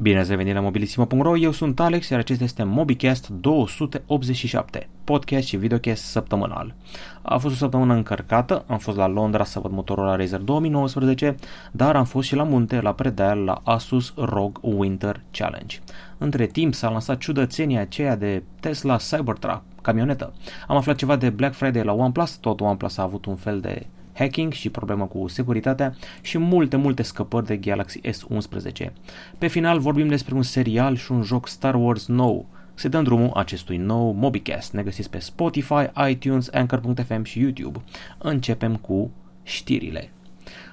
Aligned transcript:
Bine 0.00 0.18
ați 0.18 0.30
revenit 0.30 0.54
la 0.54 0.60
mobilisimo.ro, 0.60 1.36
eu 1.36 1.50
sunt 1.50 1.80
Alex, 1.80 2.08
iar 2.08 2.20
acesta 2.20 2.44
este 2.44 2.62
MobiCast 2.62 3.28
287, 3.28 4.88
podcast 5.04 5.46
și 5.46 5.56
videocast 5.56 6.04
săptămânal. 6.04 6.74
A 7.22 7.38
fost 7.38 7.54
o 7.54 7.56
săptămână 7.56 7.94
încărcată, 7.94 8.64
am 8.66 8.78
fost 8.78 8.96
la 8.96 9.06
Londra 9.06 9.44
să 9.44 9.60
văd 9.60 9.70
Motorola 9.70 10.16
Razer 10.16 10.40
2019, 10.40 11.34
dar 11.72 11.96
am 11.96 12.04
fost 12.04 12.28
și 12.28 12.34
la 12.34 12.42
munte, 12.42 12.80
la 12.80 12.92
Predeal, 12.92 13.38
la 13.38 13.60
Asus 13.64 14.12
ROG 14.16 14.58
Winter 14.62 15.20
Challenge. 15.30 15.78
Între 16.18 16.46
timp 16.46 16.74
s-a 16.74 16.90
lansat 16.90 17.18
ciudățenia 17.18 17.80
aceea 17.80 18.16
de 18.16 18.42
Tesla 18.60 18.96
Cybertruck, 18.96 19.62
camionetă. 19.82 20.32
Am 20.68 20.76
aflat 20.76 20.96
ceva 20.96 21.16
de 21.16 21.30
Black 21.30 21.54
Friday 21.54 21.84
la 21.84 21.92
OnePlus, 21.92 22.36
tot 22.36 22.60
OnePlus 22.60 22.96
a 22.96 23.02
avut 23.02 23.24
un 23.24 23.36
fel 23.36 23.60
de 23.60 23.86
hacking 24.18 24.52
și 24.52 24.70
problemă 24.70 25.06
cu 25.06 25.28
securitatea 25.28 25.94
și 26.22 26.38
multe, 26.38 26.76
multe 26.76 27.02
scăpări 27.02 27.46
de 27.46 27.56
Galaxy 27.56 28.00
S11. 28.00 28.92
Pe 29.38 29.46
final 29.46 29.78
vorbim 29.78 30.08
despre 30.08 30.34
un 30.34 30.42
serial 30.42 30.96
și 30.96 31.12
un 31.12 31.22
joc 31.22 31.48
Star 31.48 31.74
Wars 31.74 32.06
nou. 32.06 32.46
Se 32.74 32.88
dăm 32.88 33.02
drumul 33.02 33.30
acestui 33.34 33.76
nou 33.76 34.12
MobiCast. 34.12 34.72
Ne 34.72 34.82
găsiți 34.82 35.10
pe 35.10 35.18
Spotify, 35.18 35.90
iTunes, 36.10 36.48
Anchor.fm 36.52 37.22
și 37.22 37.40
YouTube. 37.40 37.80
Începem 38.18 38.76
cu 38.76 39.10
știrile. 39.42 40.10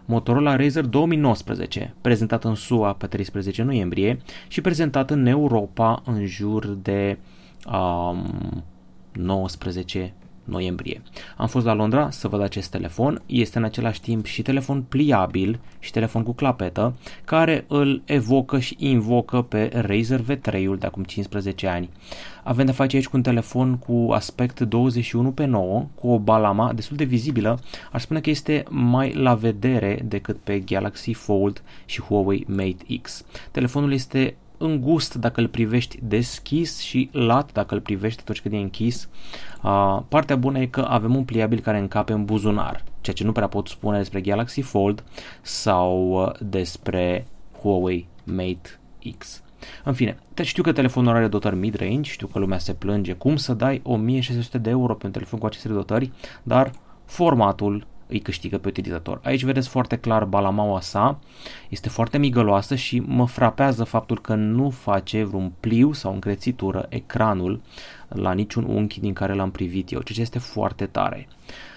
Motorola 0.05 0.55
Razer 0.55 0.85
2019, 0.85 1.93
prezentat 2.01 2.43
în 2.43 2.55
SUA 2.55 2.93
pe 2.93 3.07
13 3.07 3.63
noiembrie 3.63 4.19
și 4.47 4.61
prezentat 4.61 5.11
în 5.11 5.25
Europa 5.25 6.01
în 6.05 6.25
jur 6.25 6.65
de 6.65 7.17
um, 7.71 8.63
19 9.11 10.13
noiembrie. 10.45 11.01
Am 11.37 11.47
fost 11.47 11.65
la 11.65 11.73
Londra 11.73 12.09
să 12.09 12.27
văd 12.27 12.41
acest 12.41 12.71
telefon, 12.71 13.21
este 13.25 13.57
în 13.57 13.63
același 13.63 14.01
timp 14.01 14.25
și 14.25 14.41
telefon 14.41 14.81
pliabil 14.81 15.59
și 15.79 15.91
telefon 15.91 16.23
cu 16.23 16.33
clapetă, 16.33 16.93
care 17.25 17.65
îl 17.67 18.01
evocă 18.05 18.59
și 18.59 18.75
invocă 18.79 19.41
pe 19.41 19.69
Razer 19.73 20.21
V3-ul 20.21 20.77
de 20.79 20.85
acum 20.85 21.03
15 21.03 21.67
ani. 21.67 21.89
Avem 22.43 22.65
de 22.65 22.71
face 22.71 22.95
aici 22.95 23.07
cu 23.07 23.17
un 23.17 23.23
telefon 23.23 23.77
cu 23.77 24.11
aspect 24.11 24.59
21 24.59 25.31
pe 25.31 25.45
9, 25.45 25.87
cu 25.95 26.07
o 26.07 26.19
balama 26.19 26.73
destul 26.73 26.97
de 26.97 27.03
vizibilă, 27.03 27.59
aș 27.91 28.01
spune 28.01 28.19
că 28.19 28.29
este 28.29 28.63
mai 28.69 29.13
la 29.13 29.33
vedere 29.33 30.01
decât 30.05 30.37
pe 30.37 30.59
Galaxy 30.59 31.13
Fold 31.13 31.63
și 31.85 32.01
Huawei 32.01 32.45
Mate 32.47 32.99
X. 33.01 33.25
Telefonul 33.51 33.93
este 33.93 34.35
îngust 34.57 35.15
dacă 35.15 35.41
îl 35.41 35.47
privești 35.47 35.99
deschis 36.01 36.79
și 36.79 37.09
lat 37.11 37.51
dacă 37.51 37.73
îl 37.73 37.81
privești 37.81 38.21
atunci 38.21 38.41
când 38.41 38.53
e 38.53 38.57
închis. 38.57 39.09
Uh, 39.63 40.01
partea 40.07 40.35
bună 40.35 40.59
e 40.59 40.65
că 40.65 40.85
avem 40.89 41.15
un 41.15 41.23
pliabil 41.23 41.59
care 41.59 41.77
încape 41.77 42.13
în 42.13 42.25
buzunar, 42.25 42.83
ceea 43.01 43.15
ce 43.15 43.23
nu 43.23 43.31
prea 43.31 43.47
pot 43.47 43.67
spune 43.67 43.97
despre 43.97 44.21
Galaxy 44.21 44.61
Fold 44.61 45.03
sau 45.41 46.21
uh, 46.21 46.31
despre 46.39 47.27
Huawei 47.61 48.07
Mate 48.23 48.79
X. 49.17 49.43
În 49.83 49.93
fine, 49.93 50.17
deci 50.33 50.47
știu 50.47 50.63
că 50.63 50.71
telefonul 50.71 51.15
are 51.15 51.27
dotări 51.27 51.55
mid-range, 51.55 52.11
știu 52.11 52.27
că 52.27 52.39
lumea 52.39 52.57
se 52.57 52.73
plânge 52.73 53.13
cum 53.13 53.35
să 53.35 53.53
dai 53.53 53.81
1600 53.83 54.57
de 54.57 54.69
euro 54.69 54.93
pe 54.93 55.05
un 55.05 55.11
telefon 55.11 55.39
cu 55.39 55.45
aceste 55.45 55.67
dotări, 55.67 56.11
dar 56.43 56.71
formatul 57.05 57.87
îi 58.07 58.19
câștigă 58.19 58.57
pe 58.57 58.67
utilizator. 58.67 59.19
Aici 59.23 59.43
vedeți 59.43 59.69
foarte 59.69 59.97
clar 59.97 60.25
balamaua 60.25 60.81
sa, 60.81 61.19
este 61.69 61.89
foarte 61.89 62.17
migăloasă 62.17 62.75
și 62.75 62.99
mă 62.99 63.27
frapează 63.27 63.83
faptul 63.83 64.21
că 64.21 64.35
nu 64.35 64.69
face 64.69 65.23
vreun 65.23 65.51
pliu 65.59 65.93
sau 65.93 66.13
încrețitură 66.13 66.85
ecranul 66.89 67.61
la 68.07 68.33
niciun 68.33 68.63
unchi 68.63 68.99
din 68.99 69.13
care 69.13 69.33
l-am 69.33 69.51
privit 69.51 69.91
eu, 69.91 70.01
ceea 70.01 70.15
ce 70.15 70.21
este 70.21 70.39
foarte 70.39 70.85
tare. 70.85 71.27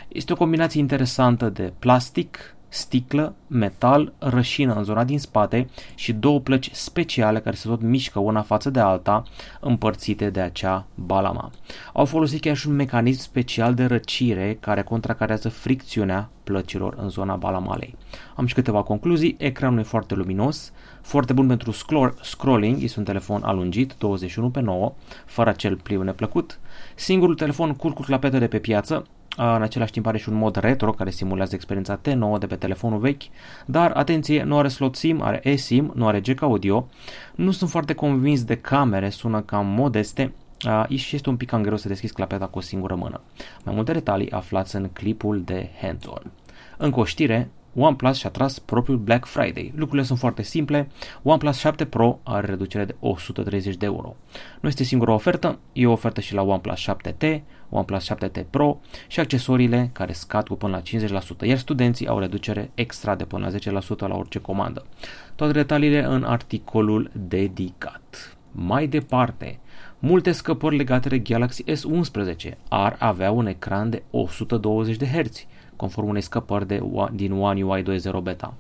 Este 0.08 0.32
o 0.32 0.36
combinație 0.36 0.80
interesantă 0.80 1.48
de 1.48 1.72
plastic, 1.78 2.56
sticlă, 2.69 3.34
metal, 3.47 4.12
rășină 4.19 4.74
în 4.74 4.84
zona 4.84 5.05
din 5.05 5.19
spate 5.19 5.69
și 5.94 6.12
două 6.12 6.41
plăci 6.41 6.70
speciale 6.72 7.41
care 7.41 7.56
se 7.56 7.69
tot 7.69 7.80
mișcă 7.80 8.19
una 8.19 8.42
față 8.42 8.70
de 8.70 8.80
alta, 8.80 9.22
împărțite 9.61 10.30
de 10.30 10.41
acea 10.41 10.86
balama. 10.94 11.50
Au 11.92 12.05
folosit 12.05 12.41
chiar 12.41 12.56
și 12.56 12.69
un 12.69 12.74
mecanism 12.74 13.20
special 13.20 13.74
de 13.74 13.84
răcire 13.84 14.56
care 14.61 14.83
contracarează 14.83 15.48
fricțiunea 15.48 16.30
plăcilor 16.45 16.95
în 16.98 17.08
zona 17.08 17.36
balamalei. 17.36 17.96
Am 18.36 18.46
și 18.46 18.55
câteva 18.55 18.83
concluzii, 18.83 19.36
ecranul 19.39 19.79
e 19.79 19.83
foarte 19.83 20.14
luminos, 20.14 20.73
foarte 21.02 21.33
bun 21.33 21.46
pentru 21.46 21.74
scrolling, 22.20 22.83
este 22.83 22.98
un 22.98 23.05
telefon 23.05 23.42
alungit, 23.42 23.95
21 23.98 24.50
pe 24.50 24.61
9, 24.61 24.92
fără 25.27 25.50
acel 25.50 25.77
pliu 25.77 26.02
neplăcut. 26.02 26.58
Singurul 26.95 27.35
telefon 27.35 27.74
curc 27.74 27.95
cu 27.95 28.02
clapete 28.02 28.39
de 28.39 28.46
pe 28.46 28.58
piață, 28.58 29.06
în 29.38 29.62
același 29.62 29.92
timp 29.92 30.06
are 30.06 30.18
și 30.18 30.28
un 30.28 30.34
mod 30.34 30.56
retro 30.56 30.92
care 30.92 31.10
simulează 31.10 31.54
experiența 31.54 32.00
T9 32.00 32.38
de 32.38 32.46
pe 32.46 32.56
telefonul 32.56 32.98
vechi, 32.98 33.22
dar 33.66 33.90
atenție, 33.90 34.42
nu 34.42 34.58
are 34.58 34.68
slot 34.68 34.96
SIM, 34.96 35.22
are 35.22 35.40
eSIM, 35.42 35.92
nu 35.94 36.06
are 36.06 36.20
jack 36.24 36.42
audio. 36.42 36.88
Nu 37.34 37.50
sunt 37.50 37.70
foarte 37.70 37.92
convins 37.92 38.44
de 38.44 38.56
camere, 38.56 39.10
sună 39.10 39.40
cam 39.40 39.66
modeste, 39.66 40.32
Uh, 40.66 40.98
și 40.98 41.16
este 41.16 41.28
un 41.28 41.36
pic 41.36 41.48
cam 41.48 41.62
greu 41.62 41.76
să 41.76 41.88
deschizi 41.88 42.12
clapeta 42.12 42.46
cu 42.46 42.58
o 42.58 42.60
singură 42.60 42.94
mână. 42.94 43.20
Mai 43.64 43.74
multe 43.74 43.92
detalii 43.92 44.30
aflați 44.30 44.76
în 44.76 44.88
clipul 44.92 45.42
de 45.42 45.68
hands-on. 45.80 46.30
Încă 46.76 47.00
o 47.00 47.05
știre, 47.05 47.50
OnePlus 47.78 48.16
și-a 48.16 48.30
tras 48.30 48.58
propriul 48.58 48.98
Black 48.98 49.27
Friday. 49.27 49.72
Lucrurile 49.74 50.06
sunt 50.06 50.18
foarte 50.18 50.42
simple. 50.42 50.89
OnePlus 51.22 51.56
7 51.56 51.84
Pro 51.84 52.20
are 52.22 52.46
reducere 52.46 52.84
de 52.84 52.96
130 53.00 53.77
de 53.77 53.86
euro. 53.86 54.16
Nu 54.61 54.68
este 54.68 54.84
singura 54.84 55.12
ofertă, 55.12 55.58
e 55.72 55.86
o 55.86 55.92
ofertă 55.92 56.20
și 56.20 56.34
la 56.34 56.42
OnePlus 56.42 56.84
7T, 56.90 57.40
OnePlus 57.70 58.12
7T 58.12 58.44
Pro 58.50 58.80
și 59.06 59.20
accesoriile 59.20 59.90
care 59.92 60.12
scad 60.12 60.48
cu 60.48 60.55
până 60.55 60.83
la 60.84 61.20
50%, 61.42 61.46
iar 61.46 61.58
studenții 61.58 62.06
au 62.06 62.18
reducere 62.18 62.70
extra 62.74 63.14
de 63.14 63.24
până 63.24 63.50
la 63.50 63.80
10% 63.80 63.98
la 63.98 64.17
orice 64.17 64.38
comandă. 64.38 64.86
Toate 65.34 65.52
detaliile 65.52 66.05
în 66.05 66.24
articolul 66.24 67.11
dedicat. 67.28 68.36
Mai 68.52 68.86
departe, 68.86 69.58
multe 69.98 70.33
scăpări 70.33 70.77
legate 70.77 71.08
de 71.08 71.18
Galaxy 71.18 71.64
S11 71.64 72.52
ar 72.68 72.96
avea 72.98 73.30
un 73.30 73.46
ecran 73.46 73.90
de 73.90 74.02
120 74.11 74.96
de 74.96 75.06
Hz 75.06 75.46
conform 75.78 76.08
unei 76.08 76.20
scăpări 76.20 76.66
de, 76.66 76.83
din 77.12 77.33
One 77.33 77.62
UI 77.62 77.83
2.0 77.83 78.22
beta. 78.22 78.55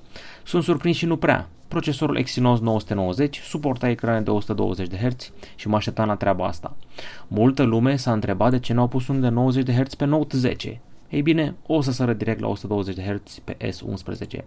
Sunt 0.44 0.62
surprins 0.62 0.96
și 0.96 1.06
nu 1.06 1.16
prea. 1.16 1.48
Procesorul 1.68 2.16
Exynos 2.16 2.60
990 2.60 3.40
suporta 3.40 3.88
ecrane 3.88 4.20
de 4.20 4.30
120 4.30 4.88
de 4.88 4.96
Hz 4.96 5.32
și 5.54 5.68
mă 5.68 5.76
așteptam 5.76 6.06
la 6.06 6.14
treaba 6.14 6.46
asta. 6.46 6.76
Multă 7.28 7.62
lume 7.62 7.96
s-a 7.96 8.12
întrebat 8.12 8.50
de 8.50 8.58
ce 8.58 8.72
nu 8.72 8.80
au 8.80 8.88
pus 8.88 9.08
unul 9.08 9.20
de 9.20 9.28
90 9.28 9.64
de 9.64 9.72
Hz 9.72 9.94
pe 9.94 10.04
Note 10.04 10.36
10, 10.36 10.80
ei 11.08 11.22
bine, 11.22 11.54
o 11.66 11.80
să 11.80 11.92
sără 11.92 12.12
direct 12.12 12.40
la 12.40 12.48
120 12.48 12.94
de 12.94 13.02
Hz 13.02 13.38
pe 13.44 13.56
S11. 13.56 14.44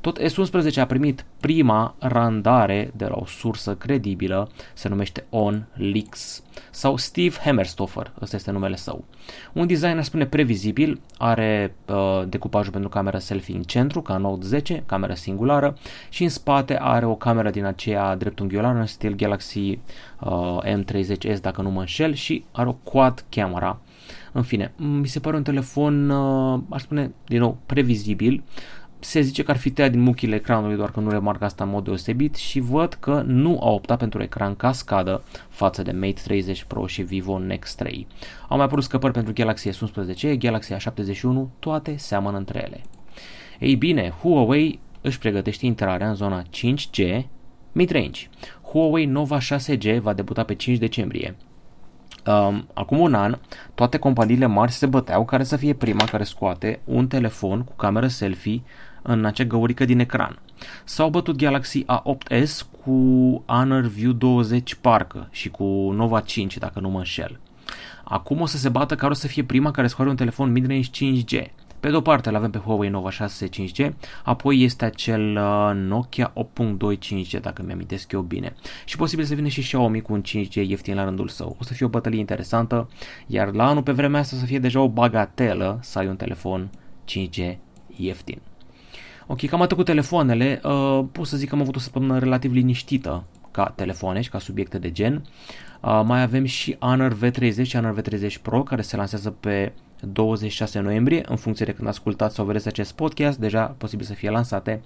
Tot 0.00 0.18
S11 0.20 0.74
a 0.76 0.86
primit 0.86 1.24
prima 1.40 1.94
randare 1.98 2.90
de 2.96 3.04
la 3.04 3.16
o 3.16 3.24
sursă 3.26 3.74
credibilă, 3.74 4.50
se 4.74 4.88
numește 4.88 5.24
OnLeaks 5.30 6.42
sau 6.70 6.96
Steve 6.96 7.36
Hammerstoffer, 7.44 8.12
ăsta 8.20 8.36
este 8.36 8.50
numele 8.50 8.76
său. 8.76 9.04
Un 9.52 9.66
design, 9.66 9.98
aș 9.98 10.04
spune, 10.04 10.26
previzibil, 10.26 11.00
are 11.18 11.74
uh, 11.86 12.22
decupajul 12.28 12.72
pentru 12.72 12.88
camera 12.88 13.18
selfie 13.18 13.56
în 13.56 13.62
centru, 13.62 14.02
ca 14.02 14.16
Note 14.16 14.46
10, 14.46 14.82
cameră 14.86 15.14
singulară, 15.14 15.76
și 16.08 16.22
în 16.22 16.28
spate 16.28 16.78
are 16.80 17.06
o 17.06 17.14
cameră 17.14 17.50
din 17.50 17.64
aceea 17.64 18.16
dreptunghiulară 18.16 18.78
în 18.78 18.86
stil 18.86 19.14
Galaxy 19.14 19.78
uh, 20.20 20.58
M30s, 20.64 21.40
dacă 21.40 21.62
nu 21.62 21.70
mă 21.70 21.80
înșel, 21.80 22.14
și 22.14 22.44
are 22.52 22.68
o 22.68 22.72
quad 22.72 23.24
camera 23.28 23.80
în 24.32 24.42
fine, 24.42 24.72
mi 24.76 25.06
se 25.06 25.20
pare 25.20 25.36
un 25.36 25.42
telefon, 25.42 26.10
uh, 26.10 26.60
aș 26.68 26.82
spune, 26.82 27.12
din 27.26 27.38
nou, 27.38 27.58
previzibil. 27.66 28.42
Se 28.98 29.20
zice 29.20 29.42
că 29.42 29.50
ar 29.50 29.56
fi 29.56 29.70
tăiat 29.70 29.90
din 29.90 30.00
muchile 30.00 30.34
ecranului, 30.34 30.76
doar 30.76 30.90
că 30.90 31.00
nu 31.00 31.10
remarc 31.10 31.42
asta 31.42 31.64
în 31.64 31.70
mod 31.70 31.84
deosebit 31.84 32.34
și 32.34 32.60
văd 32.60 32.94
că 32.94 33.22
nu 33.26 33.58
a 33.62 33.70
optat 33.70 33.98
pentru 33.98 34.22
ecran 34.22 34.54
cascadă 34.54 35.22
față 35.48 35.82
de 35.82 35.92
Mate 35.92 36.20
30 36.24 36.64
Pro 36.64 36.86
și 36.86 37.02
Vivo 37.02 37.38
Nex 37.38 37.74
3. 37.74 38.06
Au 38.48 38.56
mai 38.56 38.66
apărut 38.66 38.84
scăpări 38.84 39.12
pentru 39.12 39.32
Galaxy 39.32 39.70
S11, 39.70 40.38
Galaxy 40.38 40.74
A71, 40.74 41.20
toate 41.58 41.96
seamănă 41.96 42.36
între 42.36 42.62
ele. 42.64 42.80
Ei 43.58 43.74
bine, 43.74 44.12
Huawei 44.22 44.80
își 45.00 45.18
pregătește 45.18 45.66
intrarea 45.66 46.08
în 46.08 46.14
zona 46.14 46.42
5G 46.42 47.24
mid-range. 47.72 48.28
Huawei 48.62 49.04
Nova 49.04 49.38
6G 49.38 49.98
va 50.00 50.12
debuta 50.12 50.44
pe 50.44 50.54
5 50.54 50.78
decembrie. 50.78 51.36
Um, 52.28 52.68
acum 52.74 52.98
un 52.98 53.14
an, 53.14 53.38
toate 53.74 53.98
companiile 53.98 54.46
mari 54.46 54.72
se 54.72 54.86
băteau 54.86 55.24
care 55.24 55.44
să 55.44 55.56
fie 55.56 55.72
prima 55.72 56.04
care 56.04 56.24
scoate 56.24 56.80
un 56.84 57.06
telefon 57.06 57.62
cu 57.62 57.72
cameră 57.72 58.06
selfie 58.06 58.62
în 59.02 59.24
acea 59.24 59.44
găurică 59.44 59.84
din 59.84 59.98
ecran. 59.98 60.38
S-au 60.84 61.10
bătut 61.10 61.36
Galaxy 61.36 61.84
A8s 61.84 62.60
cu 62.84 62.92
Honor 63.46 63.80
View 63.80 64.12
20 64.12 64.74
parcă 64.74 65.28
și 65.30 65.48
cu 65.48 65.64
Nova 65.94 66.20
5 66.20 66.58
dacă 66.58 66.80
nu 66.80 66.88
mă 66.88 66.98
înșel. 66.98 67.40
Acum 68.04 68.40
o 68.40 68.46
să 68.46 68.56
se 68.56 68.68
bată 68.68 68.94
care 68.94 69.10
o 69.10 69.14
să 69.14 69.26
fie 69.26 69.44
prima 69.44 69.70
care 69.70 69.86
scoate 69.86 70.10
un 70.10 70.16
telefon 70.16 70.52
mid-range 70.52 70.90
5G. 70.90 71.46
Pe 71.80 71.90
de 71.90 71.96
o 71.96 72.00
parte 72.00 72.28
îl 72.28 72.34
avem 72.34 72.50
pe 72.50 72.58
Huawei 72.58 72.88
Nova 72.88 73.10
6 73.10 73.48
5G, 73.48 73.90
apoi 74.24 74.62
este 74.62 74.84
acel 74.84 75.36
uh, 75.36 75.70
Nokia 75.74 76.32
8.2 76.32 76.98
5G, 76.98 77.40
dacă 77.40 77.62
mi-amintesc 77.66 78.12
eu 78.12 78.20
bine. 78.20 78.54
Și 78.84 78.96
posibil 78.96 79.24
să 79.24 79.34
vină 79.34 79.48
și 79.48 79.60
Xiaomi 79.60 80.00
cu 80.00 80.12
un 80.12 80.22
5G 80.22 80.54
ieftin 80.54 80.94
la 80.94 81.04
rândul 81.04 81.28
său. 81.28 81.56
O 81.60 81.64
să 81.64 81.72
fie 81.72 81.86
o 81.86 81.88
bătălie 81.88 82.18
interesantă, 82.18 82.88
iar 83.26 83.52
la 83.52 83.68
anul 83.68 83.82
pe 83.82 83.92
vremea 83.92 84.20
asta 84.20 84.36
să 84.36 84.44
fie 84.44 84.58
deja 84.58 84.80
o 84.80 84.88
bagatelă 84.88 85.78
să 85.82 85.98
ai 85.98 86.06
un 86.06 86.16
telefon 86.16 86.70
5G 87.04 87.56
ieftin. 87.96 88.40
Ok, 89.26 89.46
cam 89.46 89.62
atât 89.62 89.76
cu 89.76 89.82
telefoanele. 89.82 90.60
Uh, 90.64 91.04
pot 91.12 91.26
să 91.26 91.36
zic 91.36 91.48
că 91.48 91.54
am 91.54 91.60
avut 91.60 91.76
o 91.76 91.78
săptămână 91.78 92.18
relativ 92.18 92.52
liniștită 92.52 93.24
ca 93.50 93.72
telefoane 93.76 94.20
și 94.20 94.30
ca 94.30 94.38
subiecte 94.38 94.78
de 94.78 94.90
gen. 94.90 95.24
Uh, 95.80 96.02
mai 96.04 96.22
avem 96.22 96.44
și 96.44 96.76
Honor 96.78 97.16
V30 97.16 97.62
și 97.62 97.76
Honor 97.76 98.02
V30 98.02 98.42
Pro 98.42 98.62
care 98.62 98.82
se 98.82 98.96
lansează 98.96 99.30
pe 99.30 99.72
26 100.00 100.80
noiembrie, 100.80 101.22
în 101.28 101.36
funcție 101.36 101.64
de 101.64 101.72
când 101.72 101.88
ascultați 101.88 102.34
sau 102.34 102.44
vedeți 102.44 102.68
acest 102.68 102.92
podcast, 102.92 103.38
deja 103.38 103.74
posibil 103.78 104.06
să 104.06 104.12
fie 104.12 104.30
lansate. 104.30 104.80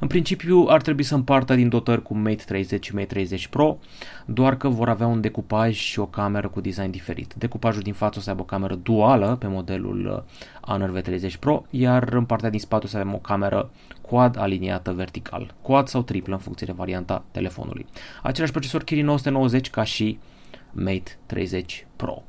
În 0.00 0.08
principiu 0.08 0.66
ar 0.68 0.82
trebui 0.82 1.02
să 1.02 1.14
împartă 1.14 1.54
din 1.54 1.68
dotări 1.68 2.02
cu 2.02 2.14
Mate 2.14 2.42
30 2.46 2.84
și 2.84 2.94
Mate 2.94 3.06
30 3.06 3.46
Pro, 3.46 3.78
doar 4.26 4.56
că 4.56 4.68
vor 4.68 4.88
avea 4.88 5.06
un 5.06 5.20
decupaj 5.20 5.76
și 5.76 5.98
o 5.98 6.06
cameră 6.06 6.48
cu 6.48 6.60
design 6.60 6.90
diferit. 6.90 7.34
Decupajul 7.34 7.82
din 7.82 7.92
față 7.92 8.18
o 8.18 8.22
să 8.22 8.30
aibă 8.30 8.42
o 8.42 8.44
cameră 8.44 8.74
duală 8.74 9.36
pe 9.36 9.46
modelul 9.46 10.24
uh, 10.26 10.70
Honor 10.70 11.00
V30 11.00 11.38
Pro, 11.38 11.64
iar 11.70 12.12
în 12.12 12.24
partea 12.24 12.50
din 12.50 12.60
spate 12.60 12.84
o 12.86 12.88
să 12.88 12.96
avem 12.96 13.14
o 13.14 13.18
cameră 13.18 13.70
quad 14.00 14.38
aliniată 14.38 14.92
vertical, 14.92 15.54
quad 15.62 15.88
sau 15.88 16.02
triplă 16.02 16.34
în 16.34 16.40
funcție 16.40 16.66
de 16.66 16.72
varianta 16.72 17.24
telefonului. 17.30 17.86
Același 18.22 18.52
procesor 18.52 18.84
Kirin 18.84 19.04
990 19.04 19.70
ca 19.70 19.84
și 19.84 20.18
Mate 20.72 21.18
30 21.26 21.86
Pro. 21.96 22.22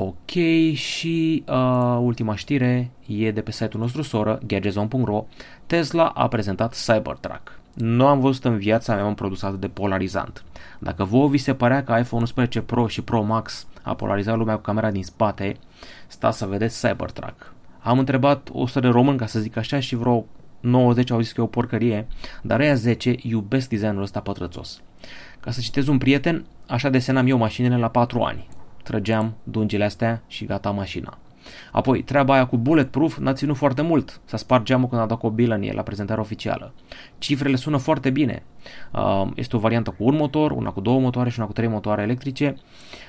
Ok, 0.00 0.30
și 0.74 1.44
uh, 1.48 1.98
ultima 2.00 2.36
știre 2.36 2.90
e 3.06 3.30
de 3.30 3.40
pe 3.40 3.50
site-ul 3.50 3.82
nostru 3.82 4.02
soră, 4.02 4.40
gadgetzone.ro. 4.46 5.24
Tesla 5.66 6.06
a 6.06 6.28
prezentat 6.28 6.74
Cybertruck. 6.86 7.58
Nu 7.74 8.06
am 8.06 8.20
văzut 8.20 8.44
în 8.44 8.56
viața 8.56 8.94
mea 8.94 9.04
un 9.04 9.14
produs 9.14 9.42
atât 9.42 9.60
de 9.60 9.68
polarizant. 9.68 10.44
Dacă 10.78 11.04
vouă 11.04 11.28
vi 11.28 11.38
se 11.38 11.54
părea 11.54 11.84
că 11.84 11.96
iPhone 11.98 12.20
11 12.20 12.60
Pro 12.60 12.86
și 12.86 13.02
Pro 13.02 13.22
Max 13.22 13.66
a 13.82 13.94
polarizat 13.94 14.36
lumea 14.36 14.54
cu 14.54 14.60
camera 14.60 14.90
din 14.90 15.04
spate, 15.04 15.56
stați 16.06 16.38
să 16.38 16.46
vedeți 16.46 16.86
Cybertruck. 16.86 17.54
Am 17.78 17.98
întrebat 17.98 18.48
100 18.52 18.80
de 18.80 18.88
români, 18.88 19.18
ca 19.18 19.26
să 19.26 19.40
zic 19.40 19.56
așa, 19.56 19.80
și 19.80 19.96
vreo 19.96 20.24
90 20.60 21.10
au 21.10 21.20
zis 21.20 21.32
că 21.32 21.40
e 21.40 21.44
o 21.44 21.46
porcărie, 21.46 22.06
dar 22.42 22.60
aia 22.60 22.74
10 22.74 23.14
iubesc 23.22 23.68
designul 23.68 24.02
ăsta 24.02 24.20
pătrățos. 24.20 24.82
Ca 25.40 25.50
să 25.50 25.60
citez 25.60 25.86
un 25.86 25.98
prieten, 25.98 26.46
așa 26.66 26.88
desenam 26.88 27.26
eu 27.26 27.38
mașinile 27.38 27.76
la 27.76 27.88
4 27.88 28.20
ani 28.20 28.48
trăgeam 28.88 29.34
dungile 29.42 29.84
astea 29.84 30.22
și 30.26 30.44
gata 30.44 30.70
mașina. 30.70 31.18
Apoi, 31.72 32.02
treaba 32.02 32.34
aia 32.34 32.46
cu 32.46 32.56
bulletproof 32.56 33.16
n-a 33.18 33.32
ținut 33.32 33.56
foarte 33.56 33.82
mult. 33.82 34.20
S-a 34.24 34.36
spart 34.36 34.64
geamul 34.64 34.88
când 34.88 35.00
a 35.00 35.06
dat 35.06 35.18
cu 35.18 35.26
o 35.26 35.30
bilă 35.30 35.54
în 35.54 35.62
el 35.62 35.74
la 35.74 35.82
prezentarea 35.82 36.22
oficială. 36.22 36.72
Cifrele 37.18 37.56
sună 37.56 37.76
foarte 37.76 38.10
bine. 38.10 38.42
Uh, 38.92 39.26
este 39.34 39.56
o 39.56 39.58
variantă 39.58 39.90
cu 39.90 40.04
un 40.04 40.16
motor, 40.16 40.50
una 40.50 40.70
cu 40.70 40.80
două 40.80 41.00
motoare 41.00 41.30
și 41.30 41.38
una 41.38 41.46
cu 41.46 41.52
trei 41.52 41.68
motoare 41.68 42.02
electrice. 42.02 42.56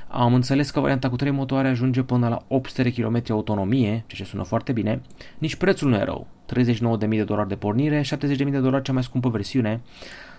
Am 0.07 0.33
înțeles 0.33 0.69
că 0.69 0.79
varianta 0.79 1.09
cu 1.09 1.15
trei 1.15 1.31
motoare 1.31 1.67
ajunge 1.67 2.01
până 2.01 2.27
la 2.27 2.43
800 2.47 2.83
de 2.83 3.01
km 3.01 3.21
autonomie, 3.29 3.89
ceea 3.89 4.03
ce 4.07 4.23
sună 4.23 4.43
foarte 4.43 4.71
bine. 4.71 5.01
Nici 5.37 5.55
prețul 5.55 5.89
nu 5.89 5.95
e 5.95 6.03
rău. 6.03 6.27
39.000 6.55 7.09
de 7.09 7.23
dolari 7.23 7.47
de 7.47 7.55
pornire, 7.55 8.01
70.000 8.01 8.37
de 8.37 8.59
dolari 8.59 8.83
cea 8.83 8.93
mai 8.93 9.03
scumpă 9.03 9.29
versiune. 9.29 9.81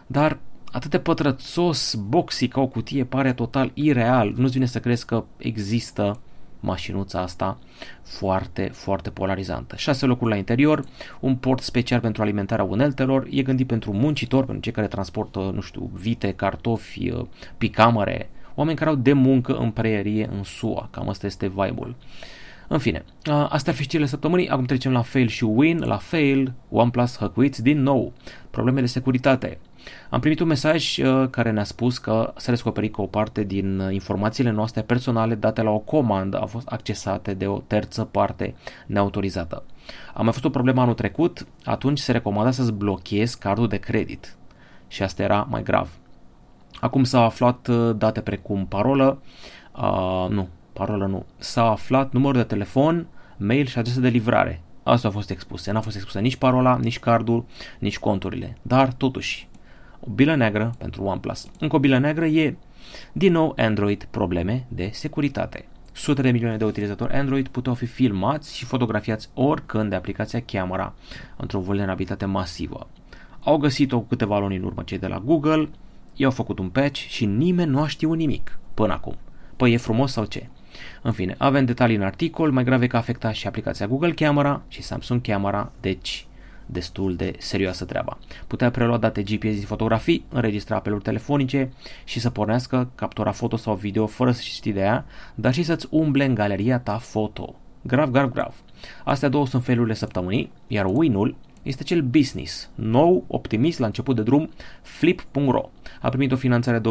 Dar 0.06 0.38
atât 0.70 0.90
de 0.90 0.98
pătrățos, 0.98 1.94
boxy 1.94 2.48
ca 2.48 2.60
o 2.60 2.66
cutie, 2.66 3.04
pare 3.04 3.32
total 3.32 3.70
ireal. 3.74 4.32
Nu-ți 4.36 4.52
vine 4.52 4.66
să 4.66 4.80
crezi 4.80 5.06
că 5.06 5.24
există 5.36 6.20
mașinuța 6.60 7.20
asta 7.20 7.58
foarte, 8.02 8.70
foarte 8.72 9.10
polarizantă. 9.10 9.76
6 9.76 10.06
locuri 10.06 10.30
la 10.30 10.36
interior, 10.36 10.84
un 11.20 11.36
port 11.36 11.62
special 11.62 12.00
pentru 12.00 12.22
alimentarea 12.22 12.64
uneltelor, 12.64 13.26
e 13.30 13.42
gândit 13.42 13.66
pentru 13.66 13.92
muncitori, 13.92 14.44
pentru 14.44 14.62
cei 14.62 14.72
care 14.72 14.86
transportă, 14.86 15.38
nu 15.54 15.60
știu, 15.60 15.90
vite, 15.94 16.32
cartofi, 16.32 17.10
uh, 17.10 17.26
picamere, 17.58 18.30
oameni 18.54 18.76
care 18.76 18.90
au 18.90 18.96
de 18.96 19.12
muncă 19.12 19.56
în 19.56 19.70
preierie 19.70 20.28
în 20.32 20.42
SUA, 20.42 20.88
cam 20.90 21.08
asta 21.08 21.26
este 21.26 21.48
vibe-ul. 21.48 21.94
În 22.72 22.78
fine, 22.78 23.04
uh, 23.30 23.46
astea 23.48 23.72
ar 23.72 23.78
fi 23.78 23.82
știrile 23.82 24.08
săptămânii, 24.08 24.48
acum 24.48 24.64
trecem 24.64 24.92
la 24.92 25.02
fail 25.02 25.28
și 25.28 25.44
win. 25.44 25.78
La 25.78 25.96
fail, 25.96 26.52
OnePlus 26.70 27.18
hăcuiți 27.18 27.62
din 27.62 27.82
nou. 27.82 28.12
Probleme 28.50 28.80
de 28.80 28.86
securitate. 28.86 29.58
Am 30.10 30.20
primit 30.20 30.40
un 30.40 30.46
mesaj 30.46 30.98
uh, 30.98 31.28
care 31.30 31.50
ne-a 31.50 31.64
spus 31.64 31.98
că 31.98 32.32
s-a 32.36 32.50
descoperit 32.50 32.92
că 32.92 33.00
o 33.00 33.06
parte 33.06 33.42
din 33.42 33.78
uh, 33.78 33.92
informațiile 33.92 34.50
noastre 34.50 34.82
personale 34.82 35.34
date 35.34 35.62
la 35.62 35.70
o 35.70 35.78
comandă 35.78 36.38
au 36.38 36.46
fost 36.46 36.68
accesate 36.68 37.34
de 37.34 37.46
o 37.46 37.58
terță 37.58 38.04
parte 38.04 38.54
neautorizată. 38.86 39.62
A 40.14 40.22
mai 40.22 40.32
fost 40.32 40.44
o 40.44 40.50
problemă 40.50 40.80
anul 40.80 40.94
trecut, 40.94 41.46
atunci 41.64 41.98
se 41.98 42.12
recomanda 42.12 42.50
să-ți 42.50 42.72
blochezi 42.72 43.38
cardul 43.38 43.68
de 43.68 43.76
credit 43.76 44.36
și 44.88 45.02
asta 45.02 45.22
era 45.22 45.46
mai 45.50 45.62
grav. 45.62 45.90
Acum 46.80 47.04
s-au 47.04 47.24
aflat 47.24 47.68
uh, 47.68 47.96
date 47.96 48.20
precum 48.20 48.66
parolă, 48.66 49.22
uh, 49.76 50.26
nu, 50.28 50.48
parolă 50.80 51.06
nu, 51.06 51.24
s-a 51.38 51.70
aflat 51.70 52.12
numărul 52.12 52.40
de 52.40 52.46
telefon, 52.46 53.06
mail 53.36 53.66
și 53.66 53.78
adresă 53.78 54.00
de 54.00 54.08
livrare. 54.08 54.62
Asta 54.82 55.08
a 55.08 55.10
fost 55.10 55.30
expuse. 55.30 55.72
N-a 55.72 55.80
fost 55.80 55.96
expusă 55.96 56.18
nici 56.18 56.36
parola, 56.36 56.78
nici 56.82 56.98
cardul, 56.98 57.44
nici 57.78 57.98
conturile. 57.98 58.56
Dar 58.62 58.92
totuși, 58.92 59.48
o 60.00 60.10
bilă 60.10 60.34
neagră 60.34 60.74
pentru 60.78 61.02
OnePlus. 61.02 61.46
Încă 61.58 61.76
o 61.76 61.78
bilă 61.78 61.98
neagră 61.98 62.26
e, 62.26 62.56
din 63.12 63.32
nou, 63.32 63.54
Android 63.56 64.06
probleme 64.10 64.66
de 64.68 64.90
securitate. 64.92 65.68
Sute 65.92 66.22
de 66.22 66.30
milioane 66.30 66.56
de 66.56 66.64
utilizatori 66.64 67.12
Android 67.12 67.48
puteau 67.48 67.74
fi 67.74 67.86
filmați 67.86 68.56
și 68.56 68.64
fotografiați 68.64 69.28
oricând 69.34 69.90
de 69.90 69.96
aplicația 69.96 70.42
Camera 70.46 70.94
într-o 71.36 71.60
vulnerabilitate 71.60 72.24
masivă. 72.24 72.86
Au 73.40 73.56
găsit-o 73.56 73.98
cu 73.98 74.06
câteva 74.06 74.38
luni 74.38 74.56
în 74.56 74.62
urmă 74.62 74.82
cei 74.82 74.98
de 74.98 75.06
la 75.06 75.18
Google, 75.18 75.68
i-au 76.14 76.30
făcut 76.30 76.58
un 76.58 76.68
patch 76.68 76.98
și 76.98 77.24
nimeni 77.24 77.70
nu 77.70 77.80
a 77.80 77.86
știut 77.86 78.16
nimic 78.16 78.58
până 78.74 78.92
acum. 78.92 79.16
Păi 79.56 79.72
e 79.72 79.76
frumos 79.76 80.12
sau 80.12 80.24
ce? 80.24 80.48
În 81.02 81.12
fine, 81.12 81.34
avem 81.38 81.64
detalii 81.64 81.96
în 81.96 82.02
articol, 82.02 82.50
mai 82.50 82.64
grave 82.64 82.86
că 82.86 82.96
afecta 82.96 83.32
și 83.32 83.46
aplicația 83.46 83.86
Google 83.86 84.12
Camera 84.12 84.62
și 84.68 84.82
Samsung 84.82 85.20
Camera, 85.20 85.72
deci 85.80 86.26
destul 86.66 87.16
de 87.16 87.32
serioasă 87.38 87.84
treaba. 87.84 88.18
Putea 88.46 88.70
prelua 88.70 88.96
date 88.96 89.22
GPS 89.22 89.40
din 89.40 89.64
fotografii, 89.66 90.24
înregistra 90.28 90.76
apeluri 90.76 91.02
telefonice 91.02 91.72
și 92.04 92.20
să 92.20 92.30
pornească, 92.30 92.90
captura 92.94 93.30
foto 93.30 93.56
sau 93.56 93.74
video 93.74 94.06
fără 94.06 94.30
să 94.30 94.40
știi 94.42 94.72
de 94.72 94.80
ea, 94.80 95.04
dar 95.34 95.54
și 95.54 95.62
să-ți 95.62 95.86
umble 95.90 96.24
în 96.24 96.34
galeria 96.34 96.78
ta 96.78 96.98
foto. 96.98 97.54
Grav, 97.82 98.10
grav, 98.10 98.32
grav. 98.32 98.54
Astea 99.04 99.28
două 99.28 99.46
sunt 99.46 99.64
felurile 99.64 99.94
săptămânii, 99.94 100.52
iar 100.66 100.86
win-ul 100.88 101.36
este 101.62 101.82
cel 101.82 102.02
business, 102.02 102.70
nou, 102.74 103.24
optimist 103.26 103.78
la 103.78 103.86
început 103.86 104.16
de 104.16 104.22
drum, 104.22 104.50
flip.ro. 104.82 105.70
A 106.00 106.08
primit 106.08 106.32
o 106.32 106.36
finanțare 106.36 106.78
de 106.78 106.90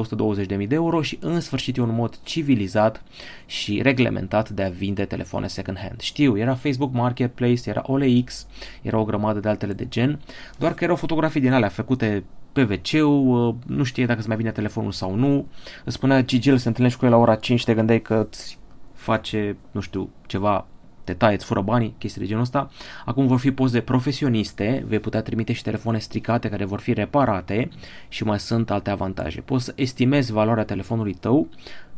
120.000 0.62 0.68
de 0.68 0.76
euro 0.76 1.02
și 1.02 1.18
în 1.22 1.40
sfârșit 1.40 1.78
e 1.78 1.82
un 1.82 1.96
mod 1.96 2.20
civilizat 2.24 3.04
și 3.46 3.82
reglementat 3.82 4.50
de 4.50 4.64
a 4.64 4.70
vinde 4.70 5.06
telefoane 5.06 5.48
second-hand. 5.48 6.00
Știu, 6.00 6.38
era 6.38 6.56
Facebook 6.56 6.94
Marketplace, 6.94 7.70
era 7.70 7.82
OLX, 7.86 8.48
era 8.82 9.00
o 9.00 9.06
grămadă 9.06 9.40
de 9.40 9.50
altele 9.50 9.74
de 9.74 9.88
gen, 9.88 10.20
doar 10.58 10.74
că 10.74 10.84
erau 10.84 10.96
fotografii 10.96 11.42
din 11.42 11.52
alea 11.52 11.70
făcute 11.70 12.24
pe 12.52 12.62
wc 12.62 13.08
uh, 13.08 13.56
nu 13.68 13.84
știe 13.84 14.06
dacă 14.06 14.20
îți 14.20 14.28
mai 14.28 14.38
vine 14.38 14.52
telefonul 14.52 14.92
sau 14.92 15.16
nu, 15.16 15.48
îți 15.86 15.96
spunea 15.96 16.24
Gigel 16.24 16.58
să 16.58 16.68
întâlnești 16.68 17.00
cu 17.00 17.06
el 17.06 17.12
la 17.12 17.18
ora 17.18 17.36
5, 17.36 17.64
te 17.64 17.74
gândeai 17.74 18.02
că 18.02 18.28
îți 18.30 18.60
face, 18.94 19.58
nu 19.72 19.80
știu, 19.80 20.10
ceva 20.28 20.68
te 21.10 21.16
taie, 21.18 21.36
îți 21.36 21.46
fură 21.46 21.62
banii, 21.62 21.96
chestii 21.98 22.22
de 22.22 22.28
genul 22.28 22.42
ăsta. 22.42 22.70
Acum 23.06 23.28
vor 23.28 23.40
fi 23.40 23.52
poze 23.52 23.80
profesioniste, 23.80 24.84
vei 24.88 25.00
putea 25.00 25.22
trimite 25.22 25.54
și 25.54 25.64
telefoane 25.64 25.98
stricate 25.98 26.50
care 26.50 26.66
vor 26.66 26.80
fi 26.80 26.94
reparate 26.94 27.70
și 28.08 28.24
mai 28.24 28.40
sunt 28.40 28.72
alte 28.72 28.90
avantaje. 28.90 29.42
Poți 29.42 29.66
să 29.66 29.74
estimezi 29.76 30.32
valoarea 30.32 30.64
telefonului 30.64 31.14
tău, 31.14 31.48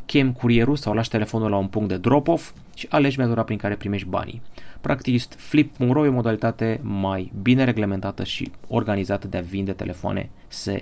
chem 0.06 0.32
curierul 0.32 0.76
sau 0.76 0.92
lași 0.92 1.08
telefonul 1.08 1.50
la 1.50 1.56
un 1.56 1.66
punct 1.66 1.88
de 1.88 1.96
drop-off 1.96 2.52
și 2.74 2.86
alegi 2.90 3.18
metoda 3.18 3.42
prin 3.42 3.58
care 3.58 3.74
primești 3.74 4.08
banii. 4.08 4.42
Practic, 4.80 5.22
Flip.ro 5.22 6.04
e 6.04 6.08
o 6.08 6.12
modalitate 6.12 6.80
mai 6.82 7.32
bine 7.42 7.64
reglementată 7.64 8.24
și 8.24 8.50
organizată 8.68 9.28
de 9.28 9.36
a 9.36 9.40
vinde 9.40 9.72
telefoane 9.72 10.30
SH. 10.48 10.72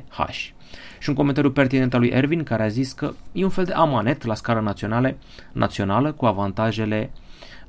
Și 0.98 1.08
un 1.08 1.14
comentariu 1.14 1.50
pertinent 1.50 1.94
al 1.94 2.00
lui 2.00 2.08
Ervin 2.08 2.42
care 2.42 2.62
a 2.62 2.68
zis 2.68 2.92
că 2.92 3.12
e 3.32 3.44
un 3.44 3.50
fel 3.50 3.64
de 3.64 3.72
amanet 3.72 4.24
la 4.24 4.34
scară 4.34 4.60
națională, 4.60 5.16
națională 5.52 6.12
cu 6.12 6.26
avantajele 6.26 7.10